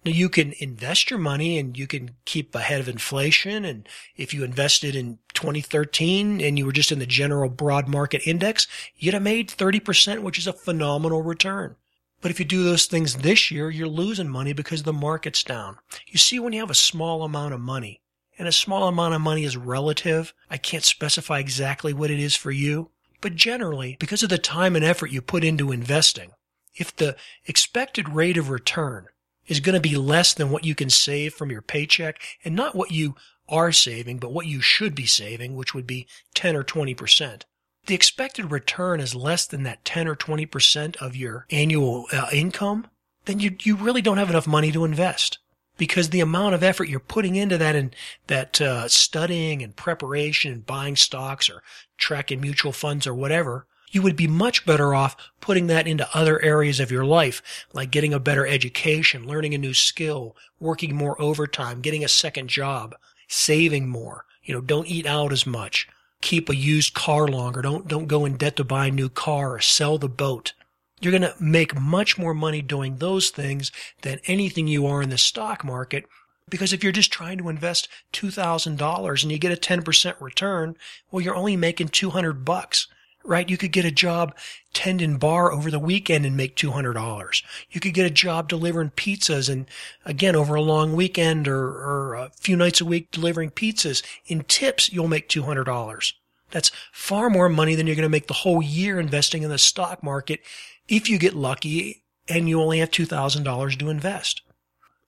Now 0.06 0.12
you 0.12 0.28
can 0.28 0.54
invest 0.60 1.10
your 1.10 1.18
money 1.18 1.58
and 1.58 1.76
you 1.76 1.88
can 1.88 2.12
keep 2.24 2.54
ahead 2.54 2.80
of 2.80 2.88
inflation. 2.88 3.64
And 3.64 3.88
if 4.16 4.32
you 4.32 4.44
invested 4.44 4.94
in 4.94 5.18
2013 5.34 6.40
and 6.40 6.56
you 6.56 6.64
were 6.64 6.70
just 6.70 6.92
in 6.92 7.00
the 7.00 7.06
general 7.06 7.50
broad 7.50 7.88
market 7.88 8.24
index, 8.24 8.68
you'd 8.96 9.14
have 9.14 9.22
made 9.24 9.48
30%, 9.48 10.20
which 10.20 10.38
is 10.38 10.46
a 10.46 10.52
phenomenal 10.52 11.22
return. 11.22 11.74
But 12.20 12.30
if 12.30 12.38
you 12.38 12.46
do 12.46 12.62
those 12.62 12.86
things 12.86 13.16
this 13.16 13.50
year, 13.50 13.68
you're 13.68 13.88
losing 13.88 14.28
money 14.28 14.52
because 14.52 14.84
the 14.84 14.92
market's 14.92 15.42
down. 15.42 15.78
You 16.06 16.18
see, 16.20 16.38
when 16.38 16.52
you 16.52 16.60
have 16.60 16.70
a 16.70 16.74
small 16.74 17.24
amount 17.24 17.54
of 17.54 17.60
money, 17.60 18.00
and 18.38 18.46
a 18.46 18.52
small 18.52 18.86
amount 18.86 19.14
of 19.14 19.20
money 19.20 19.42
is 19.42 19.56
relative, 19.56 20.32
I 20.48 20.56
can't 20.56 20.84
specify 20.84 21.40
exactly 21.40 21.92
what 21.92 22.12
it 22.12 22.20
is 22.20 22.36
for 22.36 22.52
you, 22.52 22.90
but 23.20 23.34
generally, 23.34 23.96
because 23.98 24.22
of 24.22 24.28
the 24.28 24.38
time 24.38 24.76
and 24.76 24.84
effort 24.84 25.10
you 25.10 25.20
put 25.20 25.42
into 25.42 25.72
investing, 25.72 26.30
if 26.76 26.94
the 26.94 27.16
expected 27.46 28.10
rate 28.10 28.36
of 28.36 28.50
return 28.50 29.06
is 29.46 29.60
going 29.60 29.74
to 29.74 29.88
be 29.88 29.96
less 29.96 30.34
than 30.34 30.50
what 30.50 30.64
you 30.64 30.74
can 30.74 30.90
save 30.90 31.34
from 31.34 31.50
your 31.50 31.62
paycheck 31.62 32.20
and 32.44 32.54
not 32.54 32.74
what 32.74 32.90
you 32.90 33.14
are 33.48 33.72
saving, 33.72 34.18
but 34.18 34.32
what 34.32 34.46
you 34.46 34.60
should 34.60 34.94
be 34.94 35.06
saving, 35.06 35.54
which 35.54 35.74
would 35.74 35.86
be 35.86 36.06
10 36.34 36.56
or 36.56 36.64
20%. 36.64 37.42
The 37.86 37.94
expected 37.94 38.50
return 38.50 39.00
is 39.00 39.14
less 39.14 39.46
than 39.46 39.62
that 39.62 39.84
10 39.84 40.08
or 40.08 40.16
20% 40.16 40.96
of 40.96 41.14
your 41.14 41.46
annual 41.50 42.06
uh, 42.12 42.26
income, 42.32 42.88
then 43.26 43.38
you, 43.38 43.56
you 43.62 43.76
really 43.76 44.02
don't 44.02 44.18
have 44.18 44.30
enough 44.30 44.46
money 44.46 44.72
to 44.72 44.84
invest 44.84 45.38
because 45.76 46.10
the 46.10 46.20
amount 46.20 46.54
of 46.54 46.62
effort 46.62 46.88
you're 46.88 47.00
putting 47.00 47.36
into 47.36 47.58
that 47.58 47.76
and 47.76 47.94
that 48.26 48.60
uh, 48.60 48.88
studying 48.88 49.62
and 49.62 49.76
preparation 49.76 50.52
and 50.52 50.66
buying 50.66 50.96
stocks 50.96 51.50
or 51.50 51.62
tracking 51.98 52.40
mutual 52.40 52.72
funds 52.72 53.06
or 53.06 53.14
whatever 53.14 53.66
you 53.90 54.02
would 54.02 54.16
be 54.16 54.26
much 54.26 54.66
better 54.66 54.94
off 54.94 55.16
putting 55.40 55.68
that 55.68 55.86
into 55.86 56.08
other 56.16 56.42
areas 56.42 56.80
of 56.80 56.90
your 56.90 57.04
life, 57.04 57.42
like 57.72 57.90
getting 57.90 58.12
a 58.12 58.20
better 58.20 58.46
education, 58.46 59.26
learning 59.26 59.54
a 59.54 59.58
new 59.58 59.74
skill, 59.74 60.36
working 60.58 60.94
more 60.94 61.20
overtime, 61.20 61.80
getting 61.80 62.04
a 62.04 62.08
second 62.08 62.48
job, 62.48 62.94
saving 63.28 63.88
more. 63.88 64.24
You 64.42 64.54
know, 64.54 64.60
don't 64.60 64.88
eat 64.88 65.06
out 65.06 65.32
as 65.32 65.46
much. 65.46 65.88
keep 66.20 66.48
a 66.48 66.56
used 66.56 66.94
car 66.94 67.28
longer. 67.28 67.62
Don't, 67.62 67.86
don't 67.86 68.06
go 68.08 68.24
in 68.24 68.36
debt 68.36 68.56
to 68.56 68.64
buy 68.64 68.86
a 68.86 68.90
new 68.90 69.08
car 69.08 69.54
or 69.54 69.60
sell 69.60 69.98
the 69.98 70.08
boat. 70.08 70.54
You're 71.00 71.12
going 71.12 71.22
to 71.22 71.34
make 71.38 71.78
much 71.78 72.18
more 72.18 72.34
money 72.34 72.62
doing 72.62 72.96
those 72.96 73.30
things 73.30 73.70
than 74.02 74.20
anything 74.26 74.66
you 74.66 74.86
are 74.86 75.02
in 75.02 75.10
the 75.10 75.18
stock 75.18 75.62
market. 75.62 76.06
Because 76.48 76.72
if 76.72 76.82
you're 76.82 76.92
just 76.92 77.12
trying 77.12 77.38
to 77.38 77.48
invest 77.48 77.88
$2,000 78.12 79.22
and 79.22 79.32
you 79.32 79.38
get 79.38 79.52
a 79.52 79.56
10% 79.56 80.20
return, 80.20 80.76
well, 81.10 81.20
you're 81.20 81.36
only 81.36 81.56
making 81.56 81.88
200 81.88 82.44
bucks 82.44 82.88
right? 83.26 83.48
You 83.48 83.56
could 83.56 83.72
get 83.72 83.84
a 83.84 83.90
job 83.90 84.34
tending 84.72 85.16
bar 85.18 85.52
over 85.52 85.70
the 85.70 85.78
weekend 85.78 86.26
and 86.26 86.36
make 86.36 86.56
$200. 86.56 87.42
You 87.70 87.80
could 87.80 87.94
get 87.94 88.06
a 88.06 88.10
job 88.10 88.48
delivering 88.48 88.90
pizzas 88.90 89.50
and 89.50 89.66
again, 90.04 90.36
over 90.36 90.54
a 90.54 90.62
long 90.62 90.94
weekend 90.94 91.48
or, 91.48 91.66
or 91.66 92.14
a 92.14 92.30
few 92.38 92.56
nights 92.56 92.80
a 92.80 92.84
week 92.84 93.10
delivering 93.10 93.50
pizzas. 93.50 94.02
In 94.26 94.44
tips, 94.44 94.92
you'll 94.92 95.08
make 95.08 95.28
$200. 95.28 96.12
That's 96.50 96.70
far 96.92 97.28
more 97.28 97.48
money 97.48 97.74
than 97.74 97.86
you're 97.86 97.96
going 97.96 98.04
to 98.04 98.08
make 98.08 98.28
the 98.28 98.34
whole 98.34 98.62
year 98.62 99.00
investing 99.00 99.42
in 99.42 99.50
the 99.50 99.58
stock 99.58 100.02
market 100.02 100.40
if 100.88 101.08
you 101.08 101.18
get 101.18 101.34
lucky 101.34 102.04
and 102.28 102.48
you 102.48 102.60
only 102.60 102.78
have 102.78 102.90
$2,000 102.90 103.78
to 103.78 103.90
invest. 103.90 104.42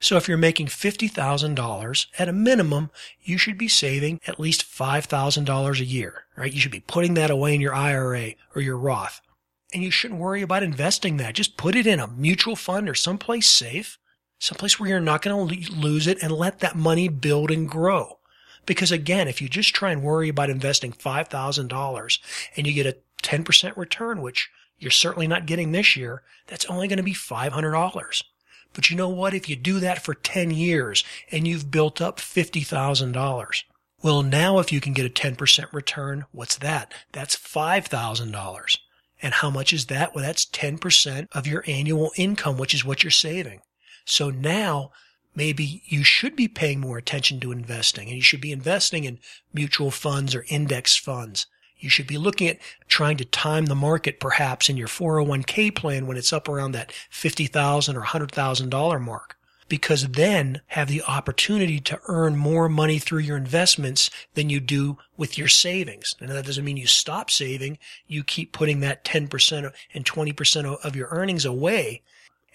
So 0.01 0.17
if 0.17 0.29
you're 0.29 0.39
making 0.39 0.67
$50,000 0.69 2.07
at 2.19 2.29
a 2.29 2.33
minimum, 2.33 2.91
you 3.21 3.37
should 3.37 3.59
be 3.59 3.69
saving 3.69 4.21
at 4.27 4.39
least 4.39 4.63
$5,000 4.63 5.81
a 5.81 5.85
year, 5.85 6.25
right? 6.37 6.53
You 6.53 6.61
should 6.61 6.71
be 6.71 6.81
putting 6.81 7.15
that 7.15 7.31
away 7.31 7.55
in 7.55 7.61
your 7.61 7.75
IRA 7.75 8.35
or 8.55 8.63
your 8.63 8.79
Roth. 8.79 9.21
And 9.75 9.83
you 9.83 9.91
shouldn't 9.91 10.21
worry 10.21 10.41
about 10.41 10.63
investing 10.63 11.17
that. 11.17 11.35
Just 11.35 11.57
put 11.57 11.75
it 11.75 11.87
in 11.87 11.99
a 12.01 12.07
mutual 12.07 12.55
fund 12.57 12.89
or 12.89 12.95
someplace 12.95 13.49
safe, 13.49 13.99
someplace 14.39 14.79
where 14.79 14.89
you're 14.89 15.01
not 15.01 15.21
going 15.21 15.49
to 15.49 15.73
lose 15.73 16.07
it 16.07 16.23
and 16.23 16.33
let 16.33 16.61
that 16.61 16.77
money 16.77 17.09
build 17.09 17.51
and 17.51 17.69
grow. 17.69 18.19
Because 18.67 18.93
again, 18.93 19.29
if 19.29 19.43
you 19.43 19.49
just 19.49 19.75
try 19.75 19.91
and 19.91 20.03
worry 20.03 20.29
about 20.29 20.49
investing 20.49 20.93
$5,000 20.93 22.19
and 22.57 22.67
you 22.67 22.73
get 22.73 22.87
a 22.87 22.97
10% 23.23 23.77
return, 23.77 24.23
which 24.23 24.49
you're 24.79 24.91
certainly 24.91 25.27
not 25.27 25.47
getting 25.47 25.73
this 25.73 25.97
year, 25.97 26.23
that's 26.47 26.67
only 26.67 26.87
going 26.87 26.99
to 26.99 27.03
be 27.03 27.15
$500. 27.15 28.23
But 28.73 28.91
you 28.91 28.97
know 28.97 29.09
what? 29.09 29.35
If 29.35 29.49
you 29.49 29.57
do 29.57 29.81
that 29.81 30.03
for 30.03 30.15
10 30.15 30.51
years 30.51 31.05
and 31.31 31.47
you've 31.49 31.71
built 31.71 32.01
up 32.01 32.19
$50,000, 32.19 33.65
well, 34.03 34.23
now 34.23 34.59
if 34.59 34.73
you 34.73 34.81
can 34.81 34.93
get 34.93 35.07
a 35.07 35.09
10% 35.09 35.73
return, 35.73 36.25
what's 36.31 36.57
that? 36.59 36.93
That's 37.13 37.37
$5,000. 37.37 38.79
And 39.21 39.35
how 39.35 39.51
much 39.51 39.73
is 39.73 39.87
that? 39.87 40.15
Well, 40.15 40.25
that's 40.25 40.47
10% 40.47 41.27
of 41.33 41.47
your 41.47 41.65
annual 41.67 42.13
income, 42.17 42.57
which 42.57 42.75
is 42.75 42.85
what 42.85 43.03
you're 43.03 43.11
saving. 43.11 43.61
So 44.05 44.31
now 44.31 44.93
maybe 45.35 45.83
you 45.87 46.05
should 46.05 46.37
be 46.37 46.49
paying 46.49 46.81
more 46.81 46.99
attention 46.99 47.41
to 47.41 47.53
investing 47.53 48.09
and 48.09 48.17
you 48.17 48.23
should 48.23 48.41
be 48.41 48.53
investing 48.53 49.05
in 49.05 49.19
mutual 49.53 49.91
funds 49.91 50.35
or 50.35 50.45
index 50.49 50.97
funds 50.97 51.47
you 51.79 51.89
should 51.89 52.07
be 52.07 52.19
looking 52.19 52.49
at 52.49 52.59
trying 52.89 53.17
to 53.19 53.25
time 53.25 53.67
the 53.67 53.75
market 53.75 54.21
perhaps 54.21 54.69
in 54.69 54.77
your 54.77 54.89
401k 54.89 55.75
plan 55.75 56.07
when 56.07 56.17
it's 56.17 56.33
up 56.33 56.49
around 56.49 56.73
that 56.73 56.93
50,000 57.11 57.97
or 57.97 58.03
$100,000 58.03 59.01
mark. 59.01 59.37
Because 59.69 60.09
then 60.09 60.63
have 60.69 60.89
the 60.89 61.03
opportunity 61.03 61.79
to 61.81 62.01
earn 62.09 62.37
more 62.39 62.71
money 62.71 62.99
through 62.99 63.19
your 63.19 63.37
investments 63.37 64.09
than 64.33 64.49
you 64.49 64.61
do 64.61 64.97
with 65.19 65.37
your 65.37 65.49
savings. 65.49 66.15
And 66.21 66.31
that 66.31 66.47
doesn't 66.47 66.65
mean 66.65 66.79
you 66.79 66.87
stop 66.87 67.31
saving. 67.31 67.79
You 68.07 68.25
keep 68.25 68.53
putting 68.53 68.81
that 68.81 69.05
10% 69.05 69.73
and 69.93 70.05
20% 70.07 70.77
of 70.83 70.97
your 70.97 71.09
earnings 71.11 71.45
away 71.45 72.01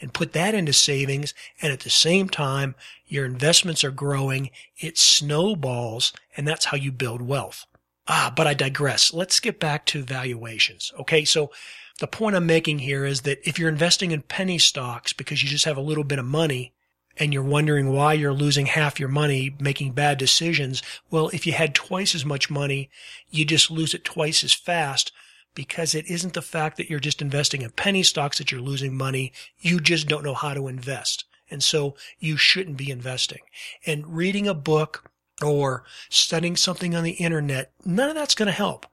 and 0.01 0.12
put 0.12 0.34
that 0.34 0.56
into 0.56 0.74
savings. 0.74 1.36
And 1.62 1.72
at 1.72 1.82
the 1.82 1.92
same 1.92 2.30
time, 2.30 2.74
your 3.06 3.25
investments 3.25 3.84
are 3.84 3.92
growing. 3.92 4.50
It 4.77 4.98
snowballs 4.98 6.13
and 6.36 6.48
that's 6.48 6.65
how 6.65 6.77
you 6.77 6.92
build 6.92 7.22
wealth. 7.22 7.68
Ah, 8.07 8.33
but 8.36 8.48
I 8.48 8.53
digress. 8.53 9.13
Let's 9.13 9.39
get 9.39 9.60
back 9.60 9.86
to 9.88 10.03
valuations. 10.03 10.91
Okay. 11.00 11.24
So 11.25 11.51
the 12.00 12.07
point 12.07 12.36
I'm 12.36 12.45
making 12.45 12.79
here 12.79 13.05
is 13.05 13.22
that 13.22 13.48
if 13.48 13.57
you're 13.57 13.69
investing 13.69 14.12
in 14.12 14.22
penny 14.24 14.57
stocks 14.57 15.13
because 15.13 15.43
you 15.43 15.50
just 15.50 15.65
have 15.65 15.77
a 15.77 15.81
little 15.81 16.03
bit 16.03 16.19
of 16.19 16.25
money 16.25 16.74
and 17.17 17.31
you're 17.33 17.43
wondering 17.43 17.93
why 17.93 18.13
you're 18.13 18.33
losing 18.33 18.65
half 18.65 19.00
your 19.00 19.10
money 19.10 19.55
making 19.60 19.91
bad 19.91 20.17
decisions, 20.17 20.81
well, 21.12 21.29
if 21.29 21.45
you 21.45 21.53
had 21.53 21.75
twice 21.75 22.15
as 22.15 22.25
much 22.25 22.50
money, 22.50 22.89
you 23.29 23.45
just 23.45 23.72
lose 23.72 23.93
it 23.93 24.03
twice 24.03 24.43
as 24.43 24.53
fast 24.53 25.12
because 25.55 25.93
it 25.93 26.07
isn't 26.07 26.33
the 26.33 26.41
fact 26.41 26.77
that 26.77 26.89
you're 26.89 27.00
just 27.00 27.22
investing 27.22 27.62
in 27.62 27.69
penny 27.69 28.03
stocks 28.03 28.39
that 28.39 28.51
you're 28.51 28.60
losing 28.60 28.98
money. 28.98 29.31
You 29.60 29.79
just 29.79 30.07
don't 30.07 30.24
know 30.24 30.33
how 30.33 30.53
to 30.53 30.67
invest. 30.67 31.25
And 31.50 31.62
so 31.63 31.95
you 32.19 32.36
shouldn't 32.38 32.77
be 32.77 32.89
investing. 32.89 33.41
And 33.86 34.07
reading 34.07 34.48
a 34.48 34.55
book 34.55 35.12
or 35.41 35.83
studying 36.09 36.55
something 36.55 36.95
on 36.95 37.03
the 37.03 37.11
internet, 37.11 37.71
none 37.85 38.09
of 38.09 38.15
that's 38.15 38.35
going 38.35 38.47
to 38.47 38.51
help. 38.51 38.85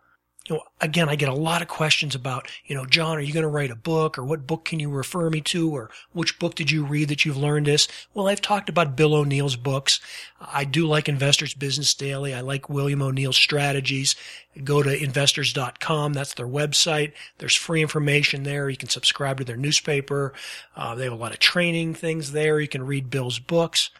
You 0.49 0.57
know, 0.57 0.63
again, 0.81 1.09
I 1.09 1.17
get 1.17 1.29
a 1.29 1.35
lot 1.35 1.63
of 1.63 1.69
questions 1.69 2.15
about, 2.15 2.49
you 2.65 2.75
know, 2.75 2.87
John, 2.87 3.17
are 3.19 3.21
you 3.21 3.33
going 3.33 3.45
to 3.45 3.49
write 3.49 3.71
a 3.71 3.77
book 3.77 4.19
or 4.19 4.25
what 4.25 4.47
book 4.47 4.65
can 4.65 4.81
you 4.81 4.91
refer 4.91 5.29
me 5.31 5.43
to 5.43 5.71
or 5.71 5.91
which 6.13 6.39
book 6.39 6.55
did 6.55 6.71
you 6.71 6.85
read 6.85 7.09
that 7.09 7.25
you've 7.25 7.37
learned 7.37 7.67
this? 7.67 7.87
Well, 8.15 8.27
I've 8.27 8.41
talked 8.41 8.69
about 8.69 8.97
Bill 8.97 9.15
O'Neil's 9.15 9.55
books. 9.55 10.01
I 10.41 10.65
do 10.65 10.87
like 10.87 11.09
Investors 11.09 11.55
Business 11.55 11.95
Daily. 11.95 12.35
I 12.35 12.41
like 12.41 12.71
William 12.71 13.03
O'Neil's 13.03 13.37
strategies. 13.37 14.17
Go 14.65 14.83
to 14.83 15.01
investors.com. 15.01 16.15
That's 16.15 16.35
their 16.35 16.49
website. 16.49 17.13
There's 17.39 17.55
free 17.55 17.83
information 17.83 18.43
there. 18.43 18.71
You 18.71 18.79
can 18.79 18.89
subscribe 18.89 19.39
to 19.39 19.45
their 19.45 19.57
newspaper. 19.59 20.33
Uh, 20.75 20.95
they 20.95 21.05
have 21.05 21.13
a 21.13 21.17
lot 21.17 21.33
of 21.33 21.39
training 21.39 21.95
things 21.95 22.33
there. 22.33 22.59
You 22.59 22.67
can 22.67 22.85
read 22.85 23.11
Bill's 23.11 23.39
books. 23.39 23.91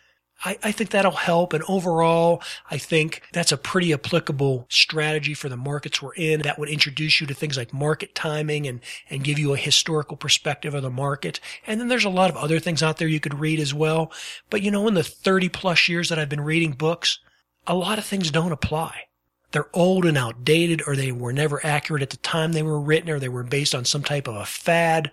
I, 0.45 0.59
I, 0.63 0.73
think 0.73 0.91
that'll 0.91 1.13
help. 1.13 1.53
And 1.53 1.63
overall, 1.69 2.43
I 2.71 2.79
think 2.79 3.23
that's 3.33 3.53
a 3.53 3.57
pretty 3.57 3.93
applicable 3.93 4.67
strategy 4.69 5.35
for 5.35 5.49
the 5.49 5.57
markets 5.57 6.01
we're 6.01 6.15
in. 6.15 6.41
That 6.43 6.59
would 6.59 6.69
introduce 6.69 7.21
you 7.21 7.27
to 7.27 7.35
things 7.35 7.57
like 7.57 7.73
market 7.73 8.15
timing 8.15 8.67
and, 8.67 8.81
and 9.11 9.25
give 9.25 9.39
you 9.39 9.53
a 9.53 9.59
historical 9.59 10.17
perspective 10.17 10.75
of 10.75 10.83
the 10.83 10.91
market. 10.91 11.41
And 11.67 11.81
then 11.81 11.89
there's 11.89 12.05
a 12.05 12.11
lot 12.11 12.31
of 12.31 12.37
other 12.37 12.59
things 12.59 12.83
out 12.83 12.97
there 12.97 13.09
you 13.09 13.21
could 13.21 13.39
read 13.39 13.61
as 13.61 13.75
well. 13.75 14.13
But 14.49 14.63
you 14.63 14.71
know, 14.71 14.89
in 14.89 14.95
the 14.95 15.05
30 15.05 15.49
plus 15.51 15.89
years 15.89 16.09
that 16.09 16.19
I've 16.19 16.29
been 16.29 16.41
reading 16.41 16.73
books, 16.73 17.19
a 17.67 17.75
lot 17.75 17.99
of 17.99 18.05
things 18.05 18.31
don't 18.31 18.53
apply. 18.53 19.05
They're 19.53 19.69
old 19.75 20.07
and 20.07 20.17
outdated 20.17 20.83
or 20.87 20.95
they 20.95 21.13
were 21.13 21.33
never 21.33 21.65
accurate 21.67 22.03
at 22.03 22.11
the 22.11 22.17
time 22.19 22.53
they 22.53 22.63
were 22.63 22.81
written 22.81 23.11
or 23.11 23.19
they 23.19 23.29
were 23.29 23.43
based 23.43 23.75
on 23.75 23.85
some 23.85 24.05
type 24.05 24.29
of 24.29 24.37
a 24.37 24.45
fad 24.45 25.11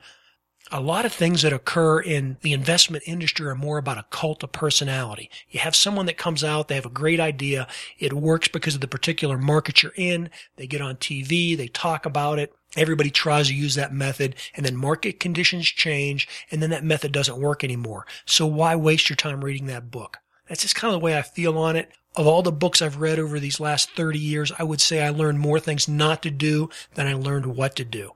a 0.72 0.82
lot 0.82 1.06
of 1.06 1.14
things 1.14 1.42
that 1.42 1.54
occur 1.54 2.00
in 2.00 2.38
the 2.42 2.54
investment 2.54 3.04
industry 3.06 3.48
are 3.48 3.56
more 3.56 3.78
about 3.78 3.98
a 3.98 4.06
cult 4.10 4.44
of 4.44 4.52
personality. 4.52 5.30
You 5.50 5.60
have 5.60 5.76
someone 5.76 6.06
that 6.08 6.18
comes 6.18 6.44
out, 6.44 6.68
they 6.68 6.76
have 6.76 6.86
a 6.86 6.90
great 6.90 7.20
idea. 7.20 7.68
It 8.00 8.14
works 8.14 8.48
because 8.48 8.76
of 8.76 8.82
the 8.82 8.88
particular 8.88 9.38
market 9.38 9.82
you're 9.82 9.94
in. 9.96 10.30
They 10.58 10.68
get 10.68 10.82
on 10.82 10.96
TV, 10.96 11.56
they 11.56 11.68
talk 11.68 12.06
about 12.06 12.40
it. 12.40 12.54
Everybody 12.76 13.10
tries 13.10 13.48
to 13.48 13.56
use 13.56 13.76
that 13.76 13.94
method 13.94 14.36
and 14.56 14.66
then 14.66 14.76
market 14.76 15.20
conditions 15.20 15.66
change 15.68 16.28
and 16.52 16.62
then 16.62 16.70
that 16.72 16.84
method 16.84 17.12
doesn't 17.12 17.40
work 17.40 17.64
anymore. 17.64 18.06
So 18.26 18.46
why 18.46 18.76
waste 18.76 19.10
your 19.10 19.16
time 19.16 19.44
reading 19.44 19.68
that 19.68 19.90
book? 19.90 20.18
That's 20.48 20.62
just 20.62 20.76
kind 20.76 20.94
of 20.94 21.00
the 21.00 21.04
way 21.04 21.18
I 21.18 21.22
feel 21.22 21.58
on 21.58 21.76
it. 21.76 21.92
Of 22.18 22.26
all 22.26 22.42
the 22.42 22.52
books 22.52 22.82
I've 22.82 22.98
read 22.98 23.20
over 23.20 23.40
these 23.40 23.60
last 23.60 23.92
30 23.92 24.18
years, 24.18 24.52
I 24.58 24.64
would 24.64 24.82
say 24.82 25.04
I 25.04 25.12
learned 25.12 25.40
more 25.40 25.60
things 25.60 25.88
not 25.88 26.24
to 26.24 26.32
do 26.32 26.72
than 26.96 27.06
I 27.06 27.14
learned 27.14 27.46
what 27.46 27.76
to 27.76 27.86
do. 27.86 28.14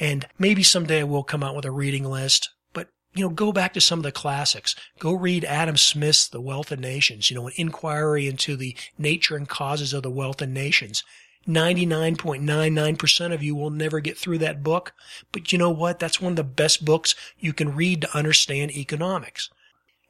And 0.00 0.26
maybe 0.38 0.62
someday 0.62 1.00
I 1.00 1.04
will 1.04 1.22
come 1.22 1.42
out 1.42 1.54
with 1.54 1.66
a 1.66 1.70
reading 1.70 2.04
list, 2.04 2.48
but 2.72 2.88
you 3.14 3.22
know, 3.22 3.28
go 3.28 3.52
back 3.52 3.74
to 3.74 3.80
some 3.82 3.98
of 3.98 4.04
the 4.04 4.10
classics. 4.10 4.74
Go 4.98 5.12
read 5.12 5.44
Adam 5.44 5.76
Smith's 5.76 6.26
The 6.28 6.40
Wealth 6.40 6.72
of 6.72 6.80
Nations, 6.80 7.30
you 7.30 7.34
know, 7.34 7.46
an 7.46 7.52
inquiry 7.56 8.26
into 8.26 8.56
the 8.56 8.74
nature 8.96 9.36
and 9.36 9.46
causes 9.46 9.92
of 9.92 10.02
the 10.02 10.10
wealth 10.10 10.40
of 10.40 10.48
nations. 10.48 11.04
99.99% 11.46 13.34
of 13.34 13.42
you 13.42 13.54
will 13.54 13.68
never 13.68 14.00
get 14.00 14.16
through 14.16 14.38
that 14.38 14.62
book. 14.62 14.94
But 15.30 15.52
you 15.52 15.58
know 15.58 15.68
what? 15.68 15.98
That's 15.98 16.22
one 16.22 16.32
of 16.32 16.36
the 16.36 16.44
best 16.44 16.86
books 16.86 17.14
you 17.38 17.52
can 17.52 17.76
read 17.76 18.00
to 18.00 18.16
understand 18.16 18.70
economics. 18.70 19.50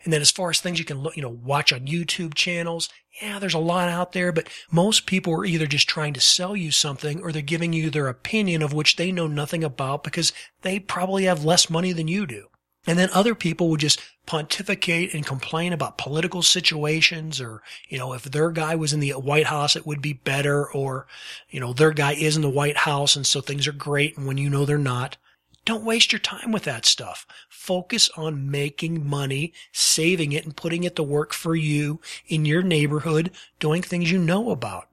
And 0.05 0.13
then 0.13 0.21
as 0.21 0.31
far 0.31 0.51
as 0.51 0.61
things 0.61 0.79
you 0.79 0.85
can 0.85 0.99
look, 0.99 1.17
you 1.17 1.23
know, 1.23 1.29
watch 1.29 1.73
on 1.73 1.87
YouTube 1.87 2.35
channels, 2.35 2.89
yeah, 3.21 3.39
there's 3.39 3.55
a 3.55 3.59
lot 3.59 3.89
out 3.89 4.13
there, 4.13 4.33
but 4.33 4.49
most 4.71 5.07
people 5.07 5.33
are 5.35 5.45
either 5.45 5.67
just 5.67 5.89
trying 5.89 6.15
to 6.15 6.21
sell 6.21 6.57
you 6.57 6.71
something 6.71 7.21
or 7.23 7.31
they're 7.31 7.43
giving 7.43 7.73
you 7.73 7.91
their 7.91 8.09
opinion 8.09 8.63
of 8.63 8.73
which 8.73 8.97
they 8.97 9.13
know 9.13 9.27
nothing 9.27 9.63
about 9.63 10.03
because 10.03 10.33
they 10.63 10.79
probably 10.81 11.25
have 11.25 11.45
less 11.45 11.69
money 11.69 11.93
than 11.93 12.09
you 12.09 12.27
do. 12.27 12.49
And 12.87 12.99
then 12.99 13.11
other 13.13 13.37
people 13.37 13.69
will 13.69 13.77
just 13.77 14.01
pontificate 14.27 15.15
and 15.15 15.25
complain 15.25 15.73
about 15.73 15.99
political 15.99 16.43
situations 16.43 17.41
or, 17.41 17.63
you 17.89 17.99
know, 17.99 18.13
if 18.13 18.25
their 18.25 18.51
guy 18.51 18.75
was 18.75 18.93
in 18.93 18.99
the 18.99 19.13
White 19.13 19.47
House, 19.47 19.77
it 19.77 19.87
would 19.87 20.03
be 20.03 20.15
better 20.15 20.69
or, 20.69 21.07
you 21.49 21.61
know, 21.61 21.73
their 21.73 21.93
guy 21.93 22.15
is 22.15 22.35
in 22.35 22.43
the 22.43 22.51
White 22.51 22.79
House 22.79 23.15
and 23.15 23.25
so 23.27 23.41
things 23.41 23.69
are 23.69 23.73
great 23.73 24.17
and 24.17 24.27
when 24.27 24.39
you 24.39 24.51
know 24.51 24.65
they're 24.65 24.79
not. 24.79 25.17
Don't 25.65 25.85
waste 25.85 26.13
your 26.13 26.19
time 26.19 26.51
with 26.51 26.65
that 26.65 26.85
stuff. 26.85 27.25
Focus 27.49 28.11
on 28.17 28.51
making 28.51 29.09
money, 29.09 29.53
saving 29.71 30.33
it 30.33 30.45
and 30.45 30.57
putting 30.57 30.83
it 30.83 30.97
to 30.97 31.03
work 31.05 31.33
for 31.33 31.55
you 31.55 32.01
in 32.27 32.45
your 32.45 32.63
neighborhood, 32.63 33.31
doing 33.61 33.81
things 33.81 34.11
you 34.11 34.19
know 34.19 34.51
about. 34.51 34.89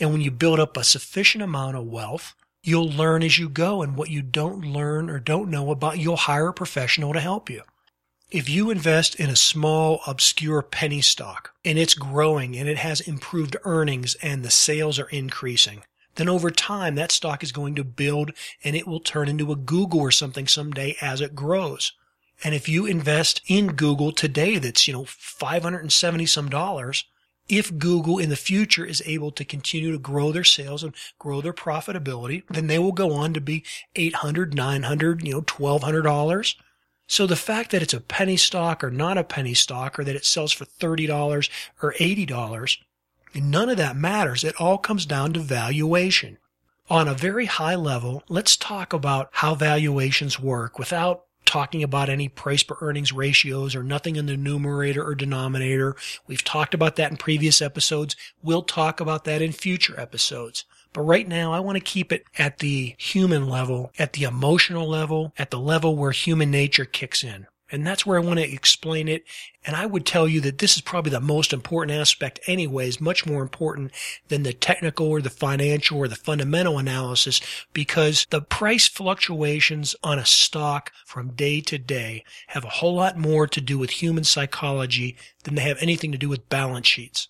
And 0.00 0.12
when 0.12 0.22
you 0.22 0.30
build 0.30 0.60
up 0.60 0.76
a 0.76 0.84
sufficient 0.84 1.44
amount 1.44 1.76
of 1.76 1.84
wealth, 1.84 2.34
you'll 2.62 2.90
learn 2.90 3.22
as 3.22 3.38
you 3.38 3.50
go. 3.50 3.82
And 3.82 3.96
what 3.96 4.10
you 4.10 4.22
don't 4.22 4.64
learn 4.64 5.10
or 5.10 5.20
don't 5.20 5.50
know 5.50 5.70
about, 5.70 5.98
you'll 5.98 6.16
hire 6.16 6.48
a 6.48 6.54
professional 6.54 7.12
to 7.12 7.20
help 7.20 7.50
you. 7.50 7.62
If 8.30 8.48
you 8.48 8.70
invest 8.70 9.14
in 9.16 9.28
a 9.28 9.36
small, 9.36 10.00
obscure 10.06 10.62
penny 10.62 11.02
stock 11.02 11.52
and 11.64 11.78
it's 11.78 11.94
growing 11.94 12.56
and 12.56 12.68
it 12.68 12.78
has 12.78 13.00
improved 13.00 13.56
earnings 13.64 14.16
and 14.22 14.42
the 14.42 14.50
sales 14.50 14.98
are 14.98 15.08
increasing, 15.10 15.84
then 16.16 16.28
over 16.28 16.50
time 16.50 16.94
that 16.94 17.12
stock 17.12 17.42
is 17.42 17.52
going 17.52 17.74
to 17.74 17.84
build 17.84 18.32
and 18.62 18.76
it 18.76 18.86
will 18.86 19.00
turn 19.00 19.28
into 19.28 19.52
a 19.52 19.56
Google 19.56 20.00
or 20.00 20.10
something 20.10 20.46
someday 20.46 20.96
as 21.00 21.20
it 21.20 21.34
grows. 21.34 21.92
And 22.42 22.54
if 22.54 22.68
you 22.68 22.86
invest 22.86 23.40
in 23.46 23.68
Google 23.68 24.12
today, 24.12 24.58
that's, 24.58 24.86
you 24.86 24.92
know, 24.92 25.04
570 25.06 26.26
some 26.26 26.48
dollars, 26.48 27.04
if 27.48 27.78
Google 27.78 28.18
in 28.18 28.30
the 28.30 28.36
future 28.36 28.84
is 28.84 29.02
able 29.04 29.30
to 29.32 29.44
continue 29.44 29.92
to 29.92 29.98
grow 29.98 30.32
their 30.32 30.44
sales 30.44 30.82
and 30.82 30.94
grow 31.18 31.40
their 31.40 31.52
profitability, 31.52 32.42
then 32.48 32.66
they 32.66 32.78
will 32.78 32.92
go 32.92 33.12
on 33.12 33.34
to 33.34 33.40
be 33.40 33.64
800, 33.94 34.54
900, 34.54 35.26
you 35.26 35.34
know, 35.34 35.42
$1,200. 35.42 36.54
So 37.06 37.26
the 37.26 37.36
fact 37.36 37.70
that 37.70 37.82
it's 37.82 37.92
a 37.92 38.00
penny 38.00 38.38
stock 38.38 38.82
or 38.82 38.90
not 38.90 39.18
a 39.18 39.24
penny 39.24 39.54
stock 39.54 39.98
or 39.98 40.04
that 40.04 40.16
it 40.16 40.24
sells 40.24 40.52
for 40.52 40.64
$30 40.64 41.50
or 41.82 41.92
$80, 41.94 42.78
none 43.34 43.68
of 43.68 43.76
that 43.76 43.96
matters. 43.96 44.44
It 44.44 44.54
all 44.60 44.78
comes 44.78 45.06
down 45.06 45.32
to 45.32 45.40
valuation. 45.40 46.38
On 46.90 47.08
a 47.08 47.14
very 47.14 47.46
high 47.46 47.76
level, 47.76 48.22
let's 48.28 48.56
talk 48.56 48.92
about 48.92 49.30
how 49.32 49.54
valuations 49.54 50.38
work 50.38 50.78
without 50.78 51.24
talking 51.44 51.82
about 51.82 52.08
any 52.08 52.28
price 52.28 52.62
per 52.62 52.76
earnings 52.80 53.12
ratios 53.12 53.74
or 53.74 53.82
nothing 53.82 54.16
in 54.16 54.26
the 54.26 54.36
numerator 54.36 55.04
or 55.04 55.14
denominator. 55.14 55.96
We've 56.26 56.44
talked 56.44 56.74
about 56.74 56.96
that 56.96 57.10
in 57.10 57.16
previous 57.16 57.62
episodes. 57.62 58.16
We'll 58.42 58.62
talk 58.62 59.00
about 59.00 59.24
that 59.24 59.42
in 59.42 59.52
future 59.52 59.98
episodes. 59.98 60.64
But 60.92 61.02
right 61.02 61.26
now, 61.26 61.52
I 61.52 61.60
want 61.60 61.76
to 61.76 61.80
keep 61.80 62.12
it 62.12 62.24
at 62.38 62.58
the 62.58 62.94
human 62.98 63.48
level, 63.48 63.90
at 63.98 64.12
the 64.12 64.24
emotional 64.24 64.88
level, 64.88 65.32
at 65.38 65.50
the 65.50 65.58
level 65.58 65.96
where 65.96 66.12
human 66.12 66.50
nature 66.50 66.84
kicks 66.84 67.24
in. 67.24 67.46
And 67.74 67.84
that's 67.84 68.06
where 68.06 68.16
I 68.16 68.22
want 68.22 68.38
to 68.38 68.48
explain 68.48 69.08
it. 69.08 69.24
And 69.66 69.74
I 69.74 69.84
would 69.84 70.06
tell 70.06 70.28
you 70.28 70.40
that 70.42 70.58
this 70.58 70.76
is 70.76 70.80
probably 70.80 71.10
the 71.10 71.20
most 71.20 71.52
important 71.52 71.98
aspect 71.98 72.38
anyways, 72.46 73.00
much 73.00 73.26
more 73.26 73.42
important 73.42 73.90
than 74.28 74.44
the 74.44 74.52
technical 74.52 75.08
or 75.08 75.20
the 75.20 75.28
financial 75.28 75.98
or 75.98 76.06
the 76.06 76.14
fundamental 76.14 76.78
analysis 76.78 77.40
because 77.72 78.28
the 78.30 78.40
price 78.40 78.86
fluctuations 78.86 79.96
on 80.04 80.20
a 80.20 80.24
stock 80.24 80.92
from 81.04 81.34
day 81.34 81.60
to 81.62 81.76
day 81.76 82.24
have 82.48 82.64
a 82.64 82.68
whole 82.68 82.94
lot 82.94 83.18
more 83.18 83.48
to 83.48 83.60
do 83.60 83.76
with 83.76 83.90
human 83.90 84.22
psychology 84.22 85.16
than 85.42 85.56
they 85.56 85.62
have 85.62 85.78
anything 85.80 86.12
to 86.12 86.18
do 86.18 86.28
with 86.28 86.48
balance 86.48 86.86
sheets. 86.86 87.26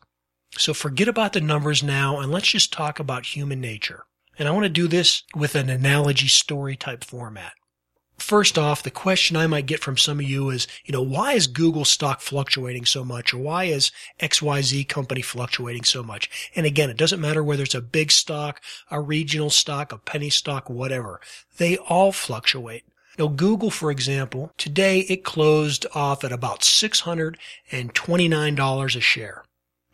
So 0.59 0.75
forget 0.75 1.09
about 1.09 1.33
the 1.33 1.41
numbers 1.41 1.83
now 1.83 2.21
and 2.21 2.31
let's 2.31 2.49
just 2.49 2.71
talk 2.71 3.01
about 3.01 3.35
human 3.35 3.63
nature. 3.63 4.05
And 4.39 4.47
I 4.47 4.51
want 4.51 4.65
to 4.65 4.69
do 4.69 4.89
this 4.89 5.23
with 5.35 5.55
an 5.55 5.71
analogy 5.71 6.29
story 6.29 6.77
type 6.77 7.03
format. 7.03 7.55
First 8.19 8.59
off, 8.59 8.83
the 8.83 8.91
question 8.91 9.37
I 9.37 9.47
might 9.47 9.67
get 9.67 9.81
from 9.81 9.99
some 9.99 10.21
of 10.21 10.25
you 10.25 10.51
is, 10.51 10.67
you 10.85 10.93
know, 10.93 11.03
why 11.03 11.33
is 11.33 11.47
Google 11.47 11.85
stock 11.85 12.21
fluctuating 12.21 12.87
so 12.87 13.05
much? 13.05 13.35
Or 13.35 13.39
why 13.39 13.65
is 13.65 13.91
XYZ 14.21 14.89
company 14.89 15.21
fluctuating 15.21 15.85
so 15.85 16.03
much? 16.03 16.31
And 16.55 16.65
again, 16.65 16.89
it 16.91 16.97
doesn't 16.97 17.21
matter 17.21 17.43
whether 17.43 17.65
it's 17.65 17.75
a 17.75 17.83
big 17.83 18.11
stock, 18.11 18.63
a 18.91 19.01
regional 19.01 19.51
stock, 19.51 19.93
a 19.93 19.99
penny 19.99 20.31
stock, 20.31 20.71
whatever. 20.71 21.21
They 21.59 21.77
all 21.77 22.13
fluctuate. 22.13 22.85
Now, 23.19 23.27
Google, 23.29 23.71
for 23.71 23.91
example, 23.91 24.53
today 24.57 25.01
it 25.01 25.25
closed 25.25 25.85
off 25.95 26.25
at 26.25 26.33
about 26.33 26.63
$629 26.63 28.97
a 28.97 29.01
share. 29.01 29.45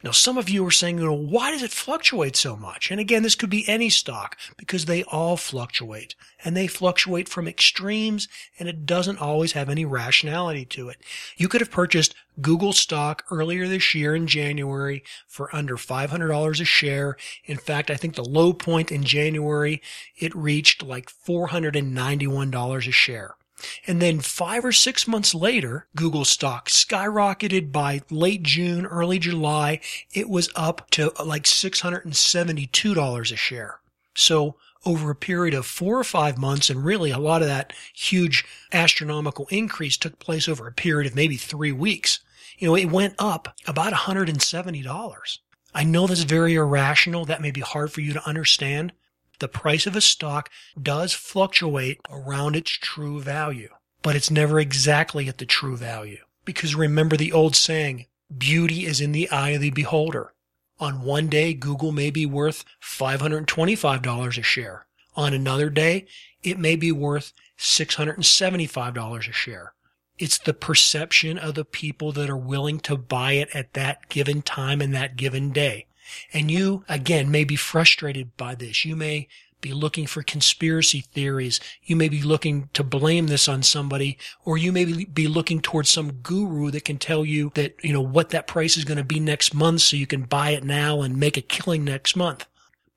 Now, 0.03 0.13
some 0.13 0.39
of 0.39 0.49
you 0.49 0.67
are 0.67 0.71
saying, 0.71 0.99
you 0.99 1.05
know, 1.05 1.13
why 1.13 1.51
does 1.51 1.63
it 1.63 1.73
fluctuate 1.73 2.35
so 2.35 2.57
much? 2.57 2.91
And 2.91 2.99
again, 2.99 3.23
this 3.23 3.35
could 3.35 3.51
be 3.51 3.69
any 3.69 3.91
stock 3.91 4.39
because 4.57 4.87
they 4.87 5.03
all 5.05 5.37
fluctuate 5.37 6.15
and 6.43 6.57
they 6.57 6.67
fluctuate 6.67 7.29
from 7.29 7.47
extremes 7.47 8.27
and 8.59 8.67
it 8.67 8.87
doesn't 8.87 9.21
always 9.21 9.53
have 9.53 9.69
any 9.69 9.85
rationality 9.85 10.65
to 10.67 10.89
it. 10.89 10.97
You 11.37 11.49
could 11.49 11.61
have 11.61 11.71
purchased 11.71 12.15
Google 12.41 12.73
stock 12.73 13.25
earlier 13.31 13.69
this 13.69 13.95
year 13.95 14.15
in 14.15 14.27
January 14.27 15.03
for 15.27 15.55
under 15.55 15.77
$500 15.77 16.61
a 16.61 16.65
share. 16.65 17.17
In 17.45 17.59
fact, 17.59 17.91
I 17.91 17.97
think 17.97 18.15
the 18.15 18.25
low 18.25 18.55
point 18.55 18.91
in 18.91 19.05
January, 19.05 19.83
it 20.17 20.35
reached 20.35 20.83
like 20.83 21.11
$491 21.11 22.89
a 22.89 22.91
share. 22.91 23.35
And 23.87 24.01
then 24.01 24.21
five 24.21 24.65
or 24.65 24.73
six 24.73 25.07
months 25.09 25.35
later, 25.35 25.87
Google 25.97 26.25
stock 26.25 26.69
skyrocketed 26.69 27.73
by 27.73 28.03
late 28.11 28.43
June, 28.43 28.87
early 28.87 29.19
July. 29.19 29.81
It 30.13 30.29
was 30.29 30.51
up 30.55 30.91
to 30.93 31.13
uh, 31.21 31.25
like 31.25 31.45
$672 31.45 33.21
a 33.33 33.37
share. 33.37 33.81
So 34.15 34.57
over 34.87 35.11
a 35.11 35.15
period 35.15 35.55
of 35.55 35.67
four 35.67 35.99
or 35.99 36.05
five 36.05 36.39
months, 36.39 36.71
and 36.71 36.85
really 36.85 37.11
a 37.11 37.19
lot 37.19 37.43
of 37.43 37.49
that 37.49 37.73
huge 37.95 38.45
astronomical 38.73 39.47
increase 39.51 39.97
took 39.97 40.19
place 40.19 40.49
over 40.49 40.67
a 40.67 40.73
period 40.73 41.11
of 41.11 41.15
maybe 41.15 41.37
three 41.37 41.73
weeks. 41.73 42.21
You 42.59 42.69
know, 42.69 42.77
it 42.77 42.91
went 42.91 43.15
up 43.19 43.55
about 43.67 43.93
$170. 43.93 45.39
I 45.75 45.85
know 45.85 46.07
that's 46.07 46.23
very 46.23 46.55
irrational. 46.55 47.25
That 47.25 47.43
may 47.43 47.51
be 47.51 47.61
hard 47.61 47.93
for 47.93 48.01
you 48.01 48.13
to 48.13 48.29
understand, 48.29 48.93
the 49.41 49.49
price 49.49 49.87
of 49.87 49.97
a 49.97 50.01
stock 50.01 50.51
does 50.81 51.13
fluctuate 51.13 52.01
around 52.09 52.57
its 52.57 52.71
true 52.71 53.21
value, 53.21 53.71
but 54.03 54.15
it's 54.17 54.31
never 54.31 54.61
exactly 54.61 55.29
at 55.29 55.39
the 55.39 55.47
true 55.47 55.77
value. 55.77 56.19
Because 56.45 56.75
remember 56.75 57.17
the 57.17 57.33
old 57.33 57.57
saying, 57.57 58.07
beauty 58.37 58.87
is 58.87 59.01
in 59.01 59.13
the 59.13 59.29
eye 59.31 59.51
of 59.51 59.61
the 59.61 59.71
beholder. 59.71 60.33
On 60.79 61.03
one 61.03 61.29
day, 61.29 61.53
Google 61.53 61.93
may 61.93 62.11
be 62.11 62.25
worth 62.25 62.65
$525 62.83 64.39
a 64.39 64.43
share. 64.43 64.87
On 65.17 65.35
another 65.35 65.69
day, 65.69 66.07
it 66.43 66.59
may 66.59 66.77
be 66.77 66.93
worth 66.93 67.33
$675 67.59 69.29
a 69.29 69.33
share. 69.33 69.75
It's 70.19 70.39
the 70.39 70.55
perception 70.55 71.39
of 71.39 71.55
the 71.55 71.65
people 71.65 72.13
that 72.13 72.31
are 72.31 72.37
willing 72.37 72.81
to 72.81 72.97
buy 72.97 73.33
it 73.33 73.49
at 73.55 73.75
that 73.75 74.09
given 74.09 74.43
time 74.43 74.81
and 74.81 74.95
that 74.95 75.17
given 75.17 75.51
day. 75.51 75.87
And 76.33 76.51
you, 76.51 76.85
again, 76.89 77.31
may 77.31 77.45
be 77.45 77.57
frustrated 77.57 78.37
by 78.37 78.55
this. 78.55 78.85
You 78.85 78.97
may 78.97 79.29
be 79.61 79.73
looking 79.73 80.07
for 80.07 80.23
conspiracy 80.23 81.01
theories. 81.01 81.61
You 81.83 81.97
may 81.97 82.09
be 82.09 82.23
looking 82.23 82.71
to 82.73 82.83
blame 82.83 83.27
this 83.27 83.49
on 83.49 83.63
somebody, 83.63 84.19
or 84.45 84.57
you 84.57 84.73
may 84.73 85.05
be 85.05 85.29
looking 85.29 85.61
towards 85.61 85.91
some 85.91 86.13
guru 86.23 86.71
that 86.71 86.85
can 86.85 86.99
tell 86.99 87.25
you 87.25 87.53
that, 87.55 87.77
you 87.83 87.93
know, 87.93 88.01
what 88.01 88.31
that 88.31 88.47
price 88.47 88.77
is 88.77 88.85
going 88.85 88.99
to 88.99 89.05
be 89.05 89.21
next 89.21 89.55
month 89.55 89.83
so 89.83 89.97
you 89.97 90.07
can 90.07 90.23
buy 90.23 90.51
it 90.51 90.65
now 90.65 91.03
and 91.03 91.19
make 91.19 91.37
a 91.37 91.43
killing 91.43 91.85
next 91.85 92.17
month. 92.17 92.47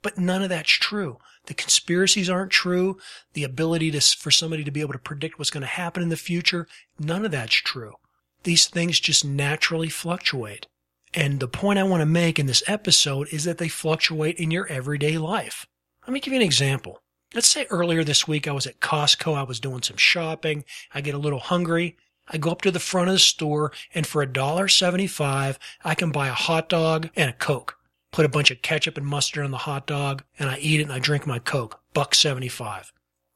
But 0.01 0.17
none 0.17 0.41
of 0.41 0.49
that's 0.49 0.71
true. 0.71 1.19
The 1.45 1.53
conspiracies 1.53 2.29
aren't 2.29 2.51
true. 2.51 2.97
The 3.33 3.43
ability 3.43 3.91
to, 3.91 4.01
for 4.01 4.31
somebody 4.31 4.63
to 4.63 4.71
be 4.71 4.81
able 4.81 4.93
to 4.93 4.99
predict 4.99 5.37
what's 5.37 5.51
going 5.51 5.61
to 5.61 5.67
happen 5.67 6.01
in 6.01 6.09
the 6.09 6.15
future, 6.15 6.67
none 6.97 7.25
of 7.25 7.31
that's 7.31 7.55
true. 7.55 7.95
These 8.43 8.67
things 8.67 8.99
just 8.99 9.25
naturally 9.25 9.89
fluctuate. 9.89 10.67
And 11.13 11.39
the 11.39 11.47
point 11.47 11.79
I 11.79 11.83
want 11.83 12.01
to 12.01 12.05
make 12.05 12.39
in 12.39 12.47
this 12.47 12.63
episode 12.65 13.27
is 13.31 13.43
that 13.43 13.59
they 13.59 13.67
fluctuate 13.67 14.37
in 14.37 14.51
your 14.51 14.67
everyday 14.67 15.17
life. 15.17 15.67
Let 16.07 16.13
me 16.13 16.19
give 16.19 16.33
you 16.33 16.39
an 16.39 16.45
example. 16.45 16.99
Let's 17.33 17.47
say 17.47 17.65
earlier 17.69 18.03
this 18.03 18.27
week 18.27 18.47
I 18.47 18.51
was 18.51 18.65
at 18.65 18.79
Costco. 18.79 19.35
I 19.35 19.43
was 19.43 19.59
doing 19.59 19.83
some 19.83 19.97
shopping. 19.97 20.65
I 20.93 21.01
get 21.01 21.15
a 21.15 21.19
little 21.19 21.39
hungry. 21.39 21.97
I 22.27 22.37
go 22.37 22.51
up 22.51 22.61
to 22.61 22.71
the 22.71 22.79
front 22.79 23.09
of 23.09 23.13
the 23.13 23.19
store 23.19 23.71
and 23.93 24.07
for 24.07 24.25
$1.75, 24.25 25.57
I 25.83 25.95
can 25.95 26.11
buy 26.11 26.27
a 26.29 26.33
hot 26.33 26.69
dog 26.69 27.09
and 27.15 27.29
a 27.29 27.33
Coke. 27.33 27.77
Put 28.11 28.25
a 28.25 28.29
bunch 28.29 28.49
of 28.51 28.61
ketchup 28.61 28.97
and 28.97 29.05
mustard 29.05 29.43
on 29.43 29.51
the 29.51 29.57
hot 29.57 29.87
dog 29.87 30.23
and 30.39 30.49
I 30.49 30.57
eat 30.57 30.79
it 30.79 30.83
and 30.83 30.93
I 30.93 30.99
drink 30.99 31.27
my 31.27 31.39
Coke. 31.39 31.81
Buck 31.93 32.15
75. 32.15 32.93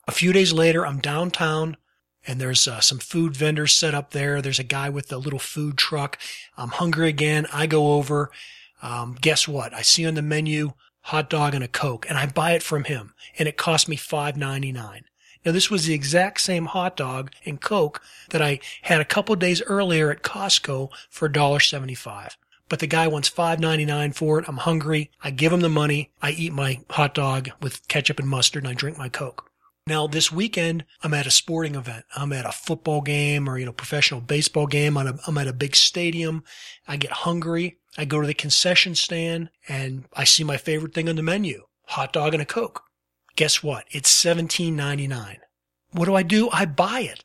A 0.08 0.12
few 0.12 0.32
days 0.32 0.54
later, 0.54 0.86
I'm 0.86 1.00
downtown 1.00 1.78
and 2.28 2.40
there's 2.42 2.68
uh, 2.68 2.82
some 2.82 3.00
food 3.00 3.36
vendors 3.36 3.74
set 3.74 3.96
up 3.96 4.12
there. 4.12 4.42
There's 4.42 4.60
a 4.60 4.64
guy 4.64 4.90
with 4.90 5.12
a 5.12 5.18
little 5.18 5.40
food 5.40 5.78
truck. 5.78 6.20
I'm 6.58 6.70
hungry 6.70 7.08
again. 7.08 7.48
I 7.54 7.66
go 7.66 7.94
over. 7.94 8.30
Um, 8.82 9.18
guess 9.20 9.48
what? 9.48 9.74
I 9.74 9.82
see 9.82 10.06
on 10.06 10.16
the 10.16 10.22
menu 10.22 10.74
hot 11.04 11.30
dog 11.30 11.56
and 11.56 11.64
a 11.64 11.70
coke, 11.70 12.06
and 12.10 12.18
I 12.18 12.26
buy 12.26 12.52
it 12.52 12.62
from 12.62 12.84
him, 12.84 13.14
and 13.40 13.48
it 13.48 13.56
cost 13.56 13.88
me 13.88 13.96
five 13.96 14.36
ninety 14.36 14.74
nine. 14.74 15.06
Now 15.46 15.54
this 15.54 15.72
was 15.72 15.86
the 15.86 15.94
exact 15.94 16.42
same 16.42 16.66
hot 16.66 16.98
dog 16.98 17.32
and 17.46 17.62
coke 17.62 18.02
that 18.32 18.42
I 18.42 18.60
had 18.82 19.00
a 19.00 19.06
couple 19.06 19.36
days 19.38 19.62
earlier 19.64 20.12
at 20.12 20.22
Costco 20.22 20.90
for 21.10 21.30
$1.75. 21.30 22.32
But 22.68 22.80
the 22.80 22.88
guy 22.88 23.08
wants 23.08 23.30
five 23.30 23.58
ninety 23.60 23.86
nine 23.86 24.12
for 24.12 24.40
it. 24.40 24.46
I'm 24.50 24.58
hungry. 24.58 25.10
I 25.24 25.32
give 25.32 25.54
him 25.54 25.62
the 25.62 25.70
money. 25.70 26.12
I 26.22 26.32
eat 26.32 26.52
my 26.52 26.82
hot 26.90 27.14
dog 27.16 27.52
with 27.62 27.88
ketchup 27.88 28.20
and 28.20 28.28
mustard, 28.28 28.64
and 28.66 28.72
I 28.72 28.74
drink 28.74 28.98
my 28.98 29.08
coke. 29.08 29.50
Now 29.88 30.06
this 30.06 30.34
weekend, 30.34 30.84
I'm 31.02 31.14
at 31.14 31.28
a 31.28 31.32
sporting 31.32 31.76
event. 31.76 32.04
I'm 32.14 32.34
at 32.34 32.46
a 32.46 32.52
football 32.52 33.00
game 33.00 33.48
or, 33.48 33.58
you 33.58 33.66
know, 33.66 33.72
professional 33.72 34.20
baseball 34.20 34.68
game. 34.68 34.98
I'm, 34.98 35.08
a, 35.08 35.20
I'm 35.26 35.38
at 35.38 35.48
a 35.48 35.54
big 35.54 35.78
stadium. 35.78 36.44
I 36.90 36.98
get 36.98 37.12
hungry. 37.12 37.78
I 37.98 38.04
go 38.04 38.20
to 38.20 38.28
the 38.28 38.34
concession 38.34 38.96
stand 38.96 39.50
and 39.70 40.04
I 40.14 40.26
see 40.26 40.44
my 40.44 40.58
favorite 40.58 40.94
thing 40.94 41.08
on 41.08 41.16
the 41.16 41.24
menu, 41.24 41.68
hot 41.86 42.12
dog 42.12 42.34
and 42.34 42.44
a 42.44 42.46
Coke. 42.46 42.84
Guess 43.38 43.64
what? 43.64 43.86
It's 43.90 44.12
$17.99. 44.12 45.38
What 45.92 46.06
do 46.06 46.16
I 46.16 46.24
do? 46.24 46.50
I 46.52 46.66
buy 46.66 47.00
it. 47.00 47.24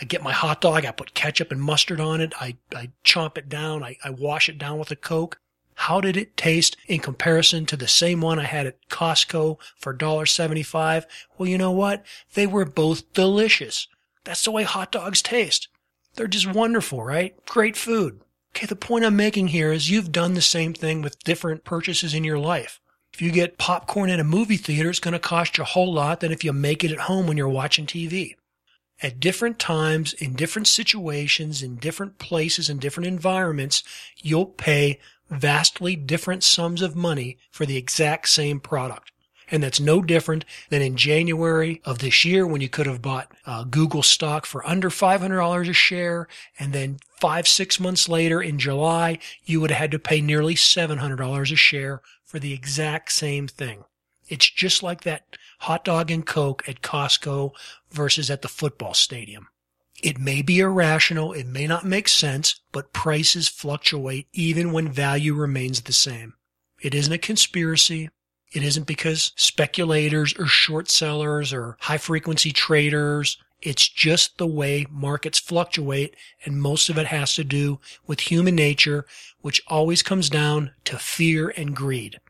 I 0.00 0.04
get 0.04 0.22
my 0.22 0.32
hot 0.32 0.60
dog. 0.60 0.86
I 0.86 0.92
put 0.92 1.14
ketchup 1.14 1.50
and 1.50 1.60
mustard 1.60 1.98
on 1.98 2.20
it. 2.20 2.32
I, 2.40 2.56
I 2.72 2.90
chomp 3.04 3.38
it 3.38 3.48
down. 3.48 3.82
I, 3.82 3.96
I 4.04 4.10
wash 4.10 4.48
it 4.48 4.58
down 4.58 4.78
with 4.78 4.92
a 4.92 4.96
Coke. 4.96 5.40
How 5.74 6.00
did 6.00 6.16
it 6.16 6.36
taste 6.36 6.76
in 6.86 7.00
comparison 7.00 7.66
to 7.66 7.76
the 7.76 7.88
same 7.88 8.20
one 8.20 8.38
I 8.38 8.44
had 8.44 8.66
at 8.66 8.88
Costco 8.88 9.58
for 9.76 9.94
$1.75? 9.94 11.04
Well, 11.36 11.48
you 11.48 11.58
know 11.58 11.72
what? 11.72 12.04
They 12.34 12.46
were 12.46 12.64
both 12.64 13.12
delicious. 13.12 13.88
That's 14.24 14.44
the 14.44 14.50
way 14.50 14.62
hot 14.62 14.92
dogs 14.92 15.20
taste. 15.20 15.68
They're 16.14 16.26
just 16.26 16.52
wonderful, 16.52 17.02
right? 17.02 17.34
Great 17.46 17.76
food. 17.76 18.20
Okay, 18.54 18.66
the 18.66 18.76
point 18.76 19.04
I'm 19.04 19.16
making 19.16 19.48
here 19.48 19.72
is 19.72 19.90
you've 19.90 20.12
done 20.12 20.34
the 20.34 20.40
same 20.40 20.74
thing 20.74 21.02
with 21.02 21.22
different 21.24 21.64
purchases 21.64 22.14
in 22.14 22.22
your 22.22 22.38
life. 22.38 22.80
If 23.12 23.20
you 23.20 23.32
get 23.32 23.58
popcorn 23.58 24.10
in 24.10 24.20
a 24.20 24.24
movie 24.24 24.56
theater, 24.56 24.90
it's 24.90 25.00
going 25.00 25.12
to 25.12 25.18
cost 25.18 25.58
you 25.58 25.62
a 25.62 25.66
whole 25.66 25.92
lot 25.92 26.20
than 26.20 26.32
if 26.32 26.44
you 26.44 26.52
make 26.52 26.84
it 26.84 26.92
at 26.92 27.00
home 27.00 27.26
when 27.26 27.36
you're 27.36 27.48
watching 27.48 27.86
TV. 27.86 28.36
At 29.02 29.18
different 29.18 29.58
times, 29.58 30.12
in 30.12 30.34
different 30.34 30.68
situations, 30.68 31.62
in 31.62 31.76
different 31.76 32.18
places, 32.18 32.70
in 32.70 32.78
different 32.78 33.08
environments, 33.08 33.82
you'll 34.22 34.46
pay 34.46 35.00
vastly 35.30 35.96
different 35.96 36.42
sums 36.42 36.82
of 36.82 36.96
money 36.96 37.38
for 37.50 37.66
the 37.66 37.76
exact 37.76 38.28
same 38.28 38.60
product. 38.60 39.10
And 39.50 39.62
that's 39.62 39.80
no 39.80 40.00
different 40.00 40.44
than 40.70 40.80
in 40.80 40.96
January 40.96 41.80
of 41.84 41.98
this 41.98 42.24
year 42.24 42.46
when 42.46 42.60
you 42.60 42.68
could 42.68 42.86
have 42.86 43.02
bought 43.02 43.30
uh, 43.44 43.64
Google 43.64 44.02
stock 44.02 44.46
for 44.46 44.66
under 44.66 44.88
$500 44.88 45.68
a 45.68 45.72
share. 45.72 46.28
And 46.58 46.72
then 46.72 46.98
five, 47.20 47.46
six 47.46 47.78
months 47.78 48.08
later 48.08 48.40
in 48.40 48.58
July, 48.58 49.18
you 49.44 49.60
would 49.60 49.70
have 49.70 49.80
had 49.80 49.90
to 49.90 49.98
pay 49.98 50.20
nearly 50.20 50.54
$700 50.54 51.52
a 51.52 51.56
share 51.56 52.00
for 52.24 52.38
the 52.38 52.54
exact 52.54 53.12
same 53.12 53.46
thing. 53.46 53.84
It's 54.28 54.48
just 54.48 54.82
like 54.82 55.02
that 55.02 55.36
hot 55.60 55.84
dog 55.84 56.10
and 56.10 56.24
Coke 56.24 56.66
at 56.66 56.80
Costco 56.80 57.52
versus 57.90 58.30
at 58.30 58.42
the 58.42 58.48
football 58.48 58.94
stadium. 58.94 59.48
It 60.04 60.18
may 60.18 60.42
be 60.42 60.60
irrational, 60.60 61.32
it 61.32 61.46
may 61.46 61.66
not 61.66 61.86
make 61.86 62.08
sense, 62.08 62.60
but 62.72 62.92
prices 62.92 63.48
fluctuate 63.48 64.28
even 64.34 64.70
when 64.70 64.92
value 64.92 65.32
remains 65.32 65.80
the 65.80 65.94
same. 65.94 66.34
It 66.82 66.94
isn't 66.94 67.14
a 67.14 67.16
conspiracy. 67.16 68.10
It 68.52 68.62
isn't 68.62 68.86
because 68.86 69.32
speculators 69.34 70.34
or 70.38 70.44
short 70.44 70.90
sellers 70.90 71.54
or 71.54 71.78
high 71.80 71.96
frequency 71.96 72.52
traders. 72.52 73.38
It's 73.62 73.88
just 73.88 74.36
the 74.36 74.46
way 74.46 74.86
markets 74.90 75.38
fluctuate, 75.38 76.16
and 76.44 76.60
most 76.60 76.90
of 76.90 76.98
it 76.98 77.06
has 77.06 77.34
to 77.36 77.42
do 77.42 77.80
with 78.06 78.20
human 78.20 78.54
nature, 78.54 79.06
which 79.40 79.62
always 79.68 80.02
comes 80.02 80.28
down 80.28 80.72
to 80.84 80.98
fear 80.98 81.48
and 81.56 81.74
greed. 81.74 82.20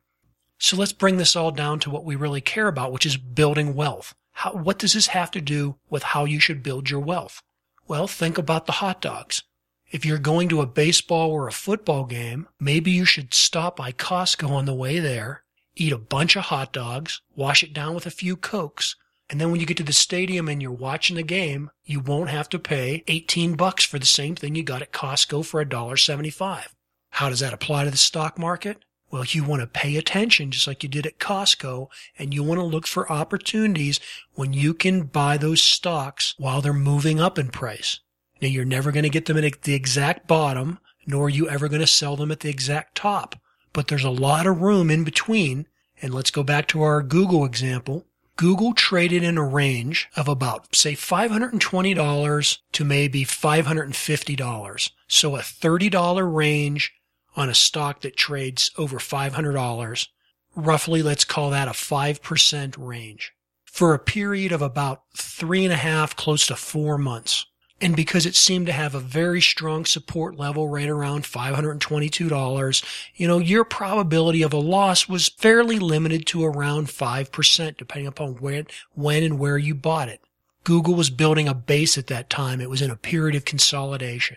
So 0.60 0.76
let's 0.76 0.92
bring 0.92 1.16
this 1.16 1.34
all 1.34 1.50
down 1.50 1.80
to 1.80 1.90
what 1.90 2.04
we 2.04 2.14
really 2.14 2.40
care 2.40 2.68
about, 2.68 2.92
which 2.92 3.04
is 3.04 3.16
building 3.16 3.74
wealth. 3.74 4.14
How, 4.30 4.52
what 4.52 4.78
does 4.78 4.92
this 4.92 5.08
have 5.08 5.32
to 5.32 5.40
do 5.40 5.74
with 5.90 6.04
how 6.04 6.24
you 6.24 6.38
should 6.38 6.62
build 6.62 6.88
your 6.88 7.00
wealth? 7.00 7.42
Well, 7.86 8.06
think 8.06 8.38
about 8.38 8.66
the 8.66 8.72
hot 8.72 9.00
dogs. 9.00 9.42
If 9.90 10.04
you're 10.04 10.18
going 10.18 10.48
to 10.48 10.62
a 10.62 10.66
baseball 10.66 11.30
or 11.30 11.46
a 11.46 11.52
football 11.52 12.04
game, 12.04 12.48
maybe 12.58 12.90
you 12.90 13.04
should 13.04 13.34
stop 13.34 13.76
by 13.76 13.92
Costco 13.92 14.50
on 14.50 14.64
the 14.64 14.74
way 14.74 14.98
there, 14.98 15.44
eat 15.76 15.92
a 15.92 15.98
bunch 15.98 16.34
of 16.34 16.44
hot 16.44 16.72
dogs, 16.72 17.20
wash 17.36 17.62
it 17.62 17.72
down 17.72 17.94
with 17.94 18.06
a 18.06 18.10
few 18.10 18.36
Cokes, 18.36 18.96
and 19.28 19.40
then 19.40 19.50
when 19.50 19.60
you 19.60 19.66
get 19.66 19.76
to 19.78 19.82
the 19.82 19.92
stadium 19.92 20.48
and 20.48 20.60
you're 20.62 20.70
watching 20.70 21.16
the 21.16 21.22
game, 21.22 21.70
you 21.84 22.00
won't 22.00 22.30
have 22.30 22.48
to 22.50 22.58
pay 22.58 23.04
18 23.08 23.54
bucks 23.54 23.84
for 23.84 23.98
the 23.98 24.06
same 24.06 24.34
thing 24.34 24.54
you 24.54 24.62
got 24.62 24.82
at 24.82 24.92
Costco 24.92 25.44
for 25.44 25.64
$1.75. 25.64 26.66
How 27.10 27.28
does 27.28 27.40
that 27.40 27.52
apply 27.52 27.84
to 27.84 27.90
the 27.90 27.96
stock 27.96 28.38
market? 28.38 28.84
Well, 29.14 29.24
you 29.24 29.44
want 29.44 29.60
to 29.60 29.68
pay 29.68 29.94
attention 29.94 30.50
just 30.50 30.66
like 30.66 30.82
you 30.82 30.88
did 30.88 31.06
at 31.06 31.20
Costco 31.20 31.86
and 32.18 32.34
you 32.34 32.42
want 32.42 32.58
to 32.58 32.64
look 32.64 32.84
for 32.84 33.12
opportunities 33.12 34.00
when 34.34 34.52
you 34.52 34.74
can 34.74 35.02
buy 35.02 35.36
those 35.36 35.62
stocks 35.62 36.34
while 36.36 36.60
they're 36.60 36.72
moving 36.72 37.20
up 37.20 37.38
in 37.38 37.50
price. 37.50 38.00
Now, 38.42 38.48
you're 38.48 38.64
never 38.64 38.90
going 38.90 39.04
to 39.04 39.08
get 39.08 39.26
them 39.26 39.38
at 39.38 39.62
the 39.62 39.74
exact 39.74 40.26
bottom, 40.26 40.80
nor 41.06 41.26
are 41.26 41.28
you 41.28 41.48
ever 41.48 41.68
going 41.68 41.80
to 41.80 41.86
sell 41.86 42.16
them 42.16 42.32
at 42.32 42.40
the 42.40 42.50
exact 42.50 42.96
top, 42.96 43.36
but 43.72 43.86
there's 43.86 44.02
a 44.02 44.10
lot 44.10 44.48
of 44.48 44.60
room 44.60 44.90
in 44.90 45.04
between. 45.04 45.68
And 46.02 46.12
let's 46.12 46.32
go 46.32 46.42
back 46.42 46.66
to 46.68 46.82
our 46.82 47.00
Google 47.00 47.44
example. 47.44 48.06
Google 48.34 48.74
traded 48.74 49.22
in 49.22 49.38
a 49.38 49.46
range 49.46 50.08
of 50.16 50.26
about, 50.26 50.74
say, 50.74 50.94
$520 50.94 52.58
to 52.72 52.84
maybe 52.84 53.24
$550. 53.24 54.90
So 55.06 55.36
a 55.36 55.38
$30 55.38 56.34
range 56.34 56.92
on 57.36 57.48
a 57.48 57.54
stock 57.54 58.00
that 58.02 58.16
trades 58.16 58.70
over 58.78 58.98
$500. 58.98 60.08
Roughly, 60.56 61.02
let's 61.02 61.24
call 61.24 61.50
that 61.50 61.68
a 61.68 61.72
5% 61.72 62.74
range 62.78 63.32
for 63.64 63.92
a 63.92 63.98
period 63.98 64.52
of 64.52 64.62
about 64.62 65.02
three 65.16 65.64
and 65.64 65.72
a 65.72 65.76
half, 65.76 66.14
close 66.14 66.46
to 66.46 66.54
four 66.54 66.96
months. 66.96 67.44
And 67.80 67.96
because 67.96 68.24
it 68.24 68.36
seemed 68.36 68.66
to 68.66 68.72
have 68.72 68.94
a 68.94 69.00
very 69.00 69.40
strong 69.40 69.84
support 69.84 70.36
level 70.36 70.68
right 70.68 70.88
around 70.88 71.24
$522, 71.24 72.84
you 73.16 73.26
know, 73.26 73.38
your 73.38 73.64
probability 73.64 74.42
of 74.42 74.52
a 74.52 74.58
loss 74.58 75.08
was 75.08 75.28
fairly 75.28 75.80
limited 75.80 76.24
to 76.28 76.44
around 76.44 76.86
5%, 76.86 77.76
depending 77.76 78.06
upon 78.06 78.34
when, 78.36 78.68
when 78.92 79.24
and 79.24 79.40
where 79.40 79.58
you 79.58 79.74
bought 79.74 80.08
it. 80.08 80.20
Google 80.62 80.94
was 80.94 81.10
building 81.10 81.48
a 81.48 81.54
base 81.54 81.98
at 81.98 82.06
that 82.06 82.30
time. 82.30 82.60
It 82.60 82.70
was 82.70 82.80
in 82.80 82.92
a 82.92 82.96
period 82.96 83.34
of 83.34 83.44
consolidation. 83.44 84.36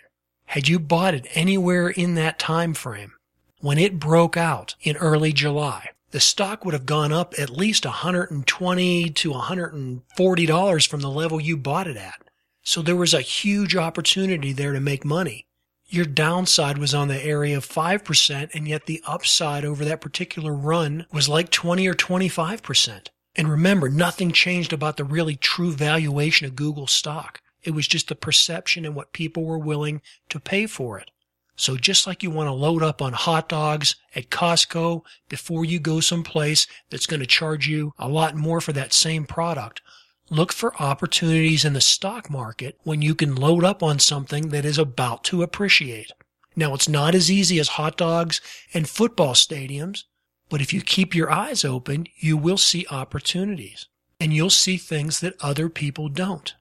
Had 0.52 0.70
you 0.70 0.80
bought 0.80 1.14
it 1.14 1.28
anywhere 1.34 1.90
in 1.90 2.16
that 2.16 2.40
time 2.40 2.74
frame, 2.74 3.12
when 3.60 3.78
it 3.78 4.00
broke 4.00 4.38
out 4.38 4.76
in 4.82 4.96
early 4.96 5.34
July, 5.34 5.90
the 6.12 6.22
stock 6.22 6.64
would 6.64 6.74
have 6.74 6.86
gone 6.86 7.12
up 7.12 7.36
at 7.38 7.50
least 7.50 7.84
120 7.84 9.10
to 9.10 9.32
140 9.32 10.46
dollars 10.46 10.86
from 10.86 11.02
the 11.02 11.10
level 11.10 11.42
you 11.42 11.58
bought 11.58 11.88
it 11.88 11.98
at. 11.98 12.22
So 12.64 12.82
there 12.82 12.96
was 12.96 13.14
a 13.14 13.20
huge 13.20 13.76
opportunity 13.76 14.54
there 14.54 14.72
to 14.72 14.80
make 14.80 15.04
money. 15.04 15.48
Your 15.88 16.06
downside 16.06 16.78
was 16.78 16.94
on 16.94 17.10
the 17.10 17.22
area 17.22 17.58
of 17.58 17.68
5% 17.68 18.50
and 18.54 18.68
yet 18.70 18.86
the 18.86 19.04
upside 19.06 19.66
over 19.66 19.84
that 19.84 20.00
particular 20.00 20.54
run 20.54 21.08
was 21.12 21.28
like 21.28 21.50
20 21.50 21.86
or 21.86 21.94
25%. 21.94 23.08
And 23.36 23.52
remember, 23.52 23.90
nothing 23.90 24.32
changed 24.32 24.72
about 24.72 24.96
the 24.96 25.04
really 25.04 25.36
true 25.36 25.74
valuation 25.74 26.48
of 26.48 26.56
Google 26.56 26.88
stock. 26.88 27.42
It 27.64 27.72
was 27.72 27.88
just 27.88 28.08
the 28.08 28.16
perception 28.16 28.86
and 28.86 28.96
what 28.96 29.14
people 29.14 29.44
were 29.44 29.58
willing 29.58 30.02
to 30.30 30.40
pay 30.40 30.68
for 30.68 31.00
it. 31.00 31.12
So 31.56 31.76
just 31.76 32.06
like 32.06 32.22
you 32.22 32.30
want 32.30 32.48
to 32.48 32.54
load 32.54 32.84
up 32.84 33.02
on 33.02 33.14
hot 33.14 33.50
dogs 33.50 33.96
at 34.16 34.30
Costco 34.30 35.02
before 35.28 35.66
you 35.66 35.80
go 35.80 36.00
someplace 36.00 36.68
that's 36.92 37.08
going 37.08 37.20
to 37.20 37.26
charge 37.26 37.68
you 37.68 37.94
a 37.98 38.08
lot 38.08 38.36
more 38.36 38.62
for 38.62 38.74
that 38.74 38.94
same 38.94 39.26
product, 39.26 39.82
look 40.30 40.54
for 40.54 40.80
opportunities 40.80 41.66
in 41.66 41.74
the 41.74 41.82
stock 41.82 42.30
market 42.30 42.78
when 42.84 43.02
you 43.02 43.16
can 43.16 43.34
load 43.34 43.64
up 43.64 43.82
on 43.82 43.98
something 43.98 44.50
that 44.50 44.66
is 44.66 44.78
about 44.78 45.24
to 45.26 45.42
appreciate. 45.42 46.12
Now 46.56 46.76
it's 46.76 46.88
not 46.88 47.16
as 47.16 47.32
easy 47.32 47.60
as 47.60 47.70
hot 47.70 47.98
dogs 47.98 48.40
and 48.72 48.88
football 48.88 49.34
stadiums, 49.34 50.04
but 50.50 50.62
if 50.62 50.72
you 50.74 50.82
keep 50.82 51.16
your 51.16 51.32
eyes 51.32 51.66
open, 51.66 52.08
you 52.18 52.38
will 52.38 52.58
see 52.58 52.86
opportunities 52.92 53.88
and 54.20 54.32
you'll 54.32 54.50
see 54.52 54.78
things 54.78 55.22
that 55.22 55.36
other 55.42 55.70
people 55.70 56.08
don't. 56.08 56.56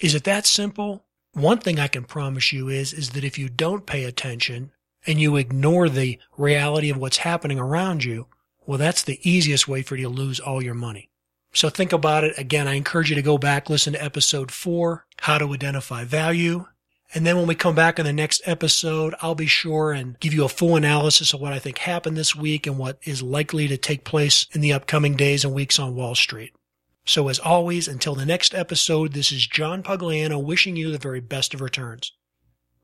Is 0.00 0.14
it 0.14 0.24
that 0.24 0.46
simple? 0.46 1.04
One 1.32 1.58
thing 1.58 1.78
I 1.78 1.86
can 1.86 2.04
promise 2.04 2.52
you 2.52 2.68
is, 2.68 2.92
is 2.94 3.10
that 3.10 3.22
if 3.22 3.38
you 3.38 3.50
don't 3.50 3.86
pay 3.86 4.04
attention 4.04 4.72
and 5.06 5.20
you 5.20 5.36
ignore 5.36 5.88
the 5.90 6.18
reality 6.38 6.90
of 6.90 6.96
what's 6.96 7.18
happening 7.18 7.58
around 7.58 8.02
you, 8.02 8.26
well, 8.66 8.78
that's 8.78 9.02
the 9.02 9.20
easiest 9.28 9.68
way 9.68 9.82
for 9.82 9.96
you 9.96 10.04
to 10.04 10.08
lose 10.08 10.40
all 10.40 10.62
your 10.62 10.74
money. 10.74 11.10
So 11.52 11.68
think 11.68 11.92
about 11.92 12.24
it. 12.24 12.38
Again, 12.38 12.66
I 12.66 12.74
encourage 12.74 13.10
you 13.10 13.16
to 13.16 13.22
go 13.22 13.36
back, 13.36 13.68
listen 13.68 13.92
to 13.92 14.02
episode 14.02 14.50
four, 14.50 15.06
how 15.20 15.36
to 15.36 15.52
identify 15.52 16.04
value. 16.04 16.66
And 17.12 17.26
then 17.26 17.36
when 17.36 17.48
we 17.48 17.54
come 17.54 17.74
back 17.74 17.98
in 17.98 18.06
the 18.06 18.12
next 18.12 18.40
episode, 18.46 19.14
I'll 19.20 19.34
be 19.34 19.46
sure 19.46 19.92
and 19.92 20.18
give 20.20 20.32
you 20.32 20.44
a 20.44 20.48
full 20.48 20.76
analysis 20.76 21.34
of 21.34 21.40
what 21.40 21.52
I 21.52 21.58
think 21.58 21.78
happened 21.78 22.16
this 22.16 22.34
week 22.34 22.66
and 22.66 22.78
what 22.78 22.98
is 23.02 23.22
likely 23.22 23.68
to 23.68 23.76
take 23.76 24.04
place 24.04 24.46
in 24.52 24.60
the 24.60 24.72
upcoming 24.72 25.16
days 25.16 25.44
and 25.44 25.52
weeks 25.52 25.78
on 25.78 25.96
Wall 25.96 26.14
Street. 26.14 26.54
So 27.10 27.26
as 27.26 27.40
always, 27.40 27.88
until 27.88 28.14
the 28.14 28.24
next 28.24 28.54
episode, 28.54 29.14
this 29.14 29.32
is 29.32 29.44
John 29.44 29.82
Pugliano 29.82 30.40
wishing 30.40 30.76
you 30.76 30.92
the 30.92 30.98
very 30.98 31.18
best 31.18 31.52
of 31.52 31.60
returns. 31.60 32.12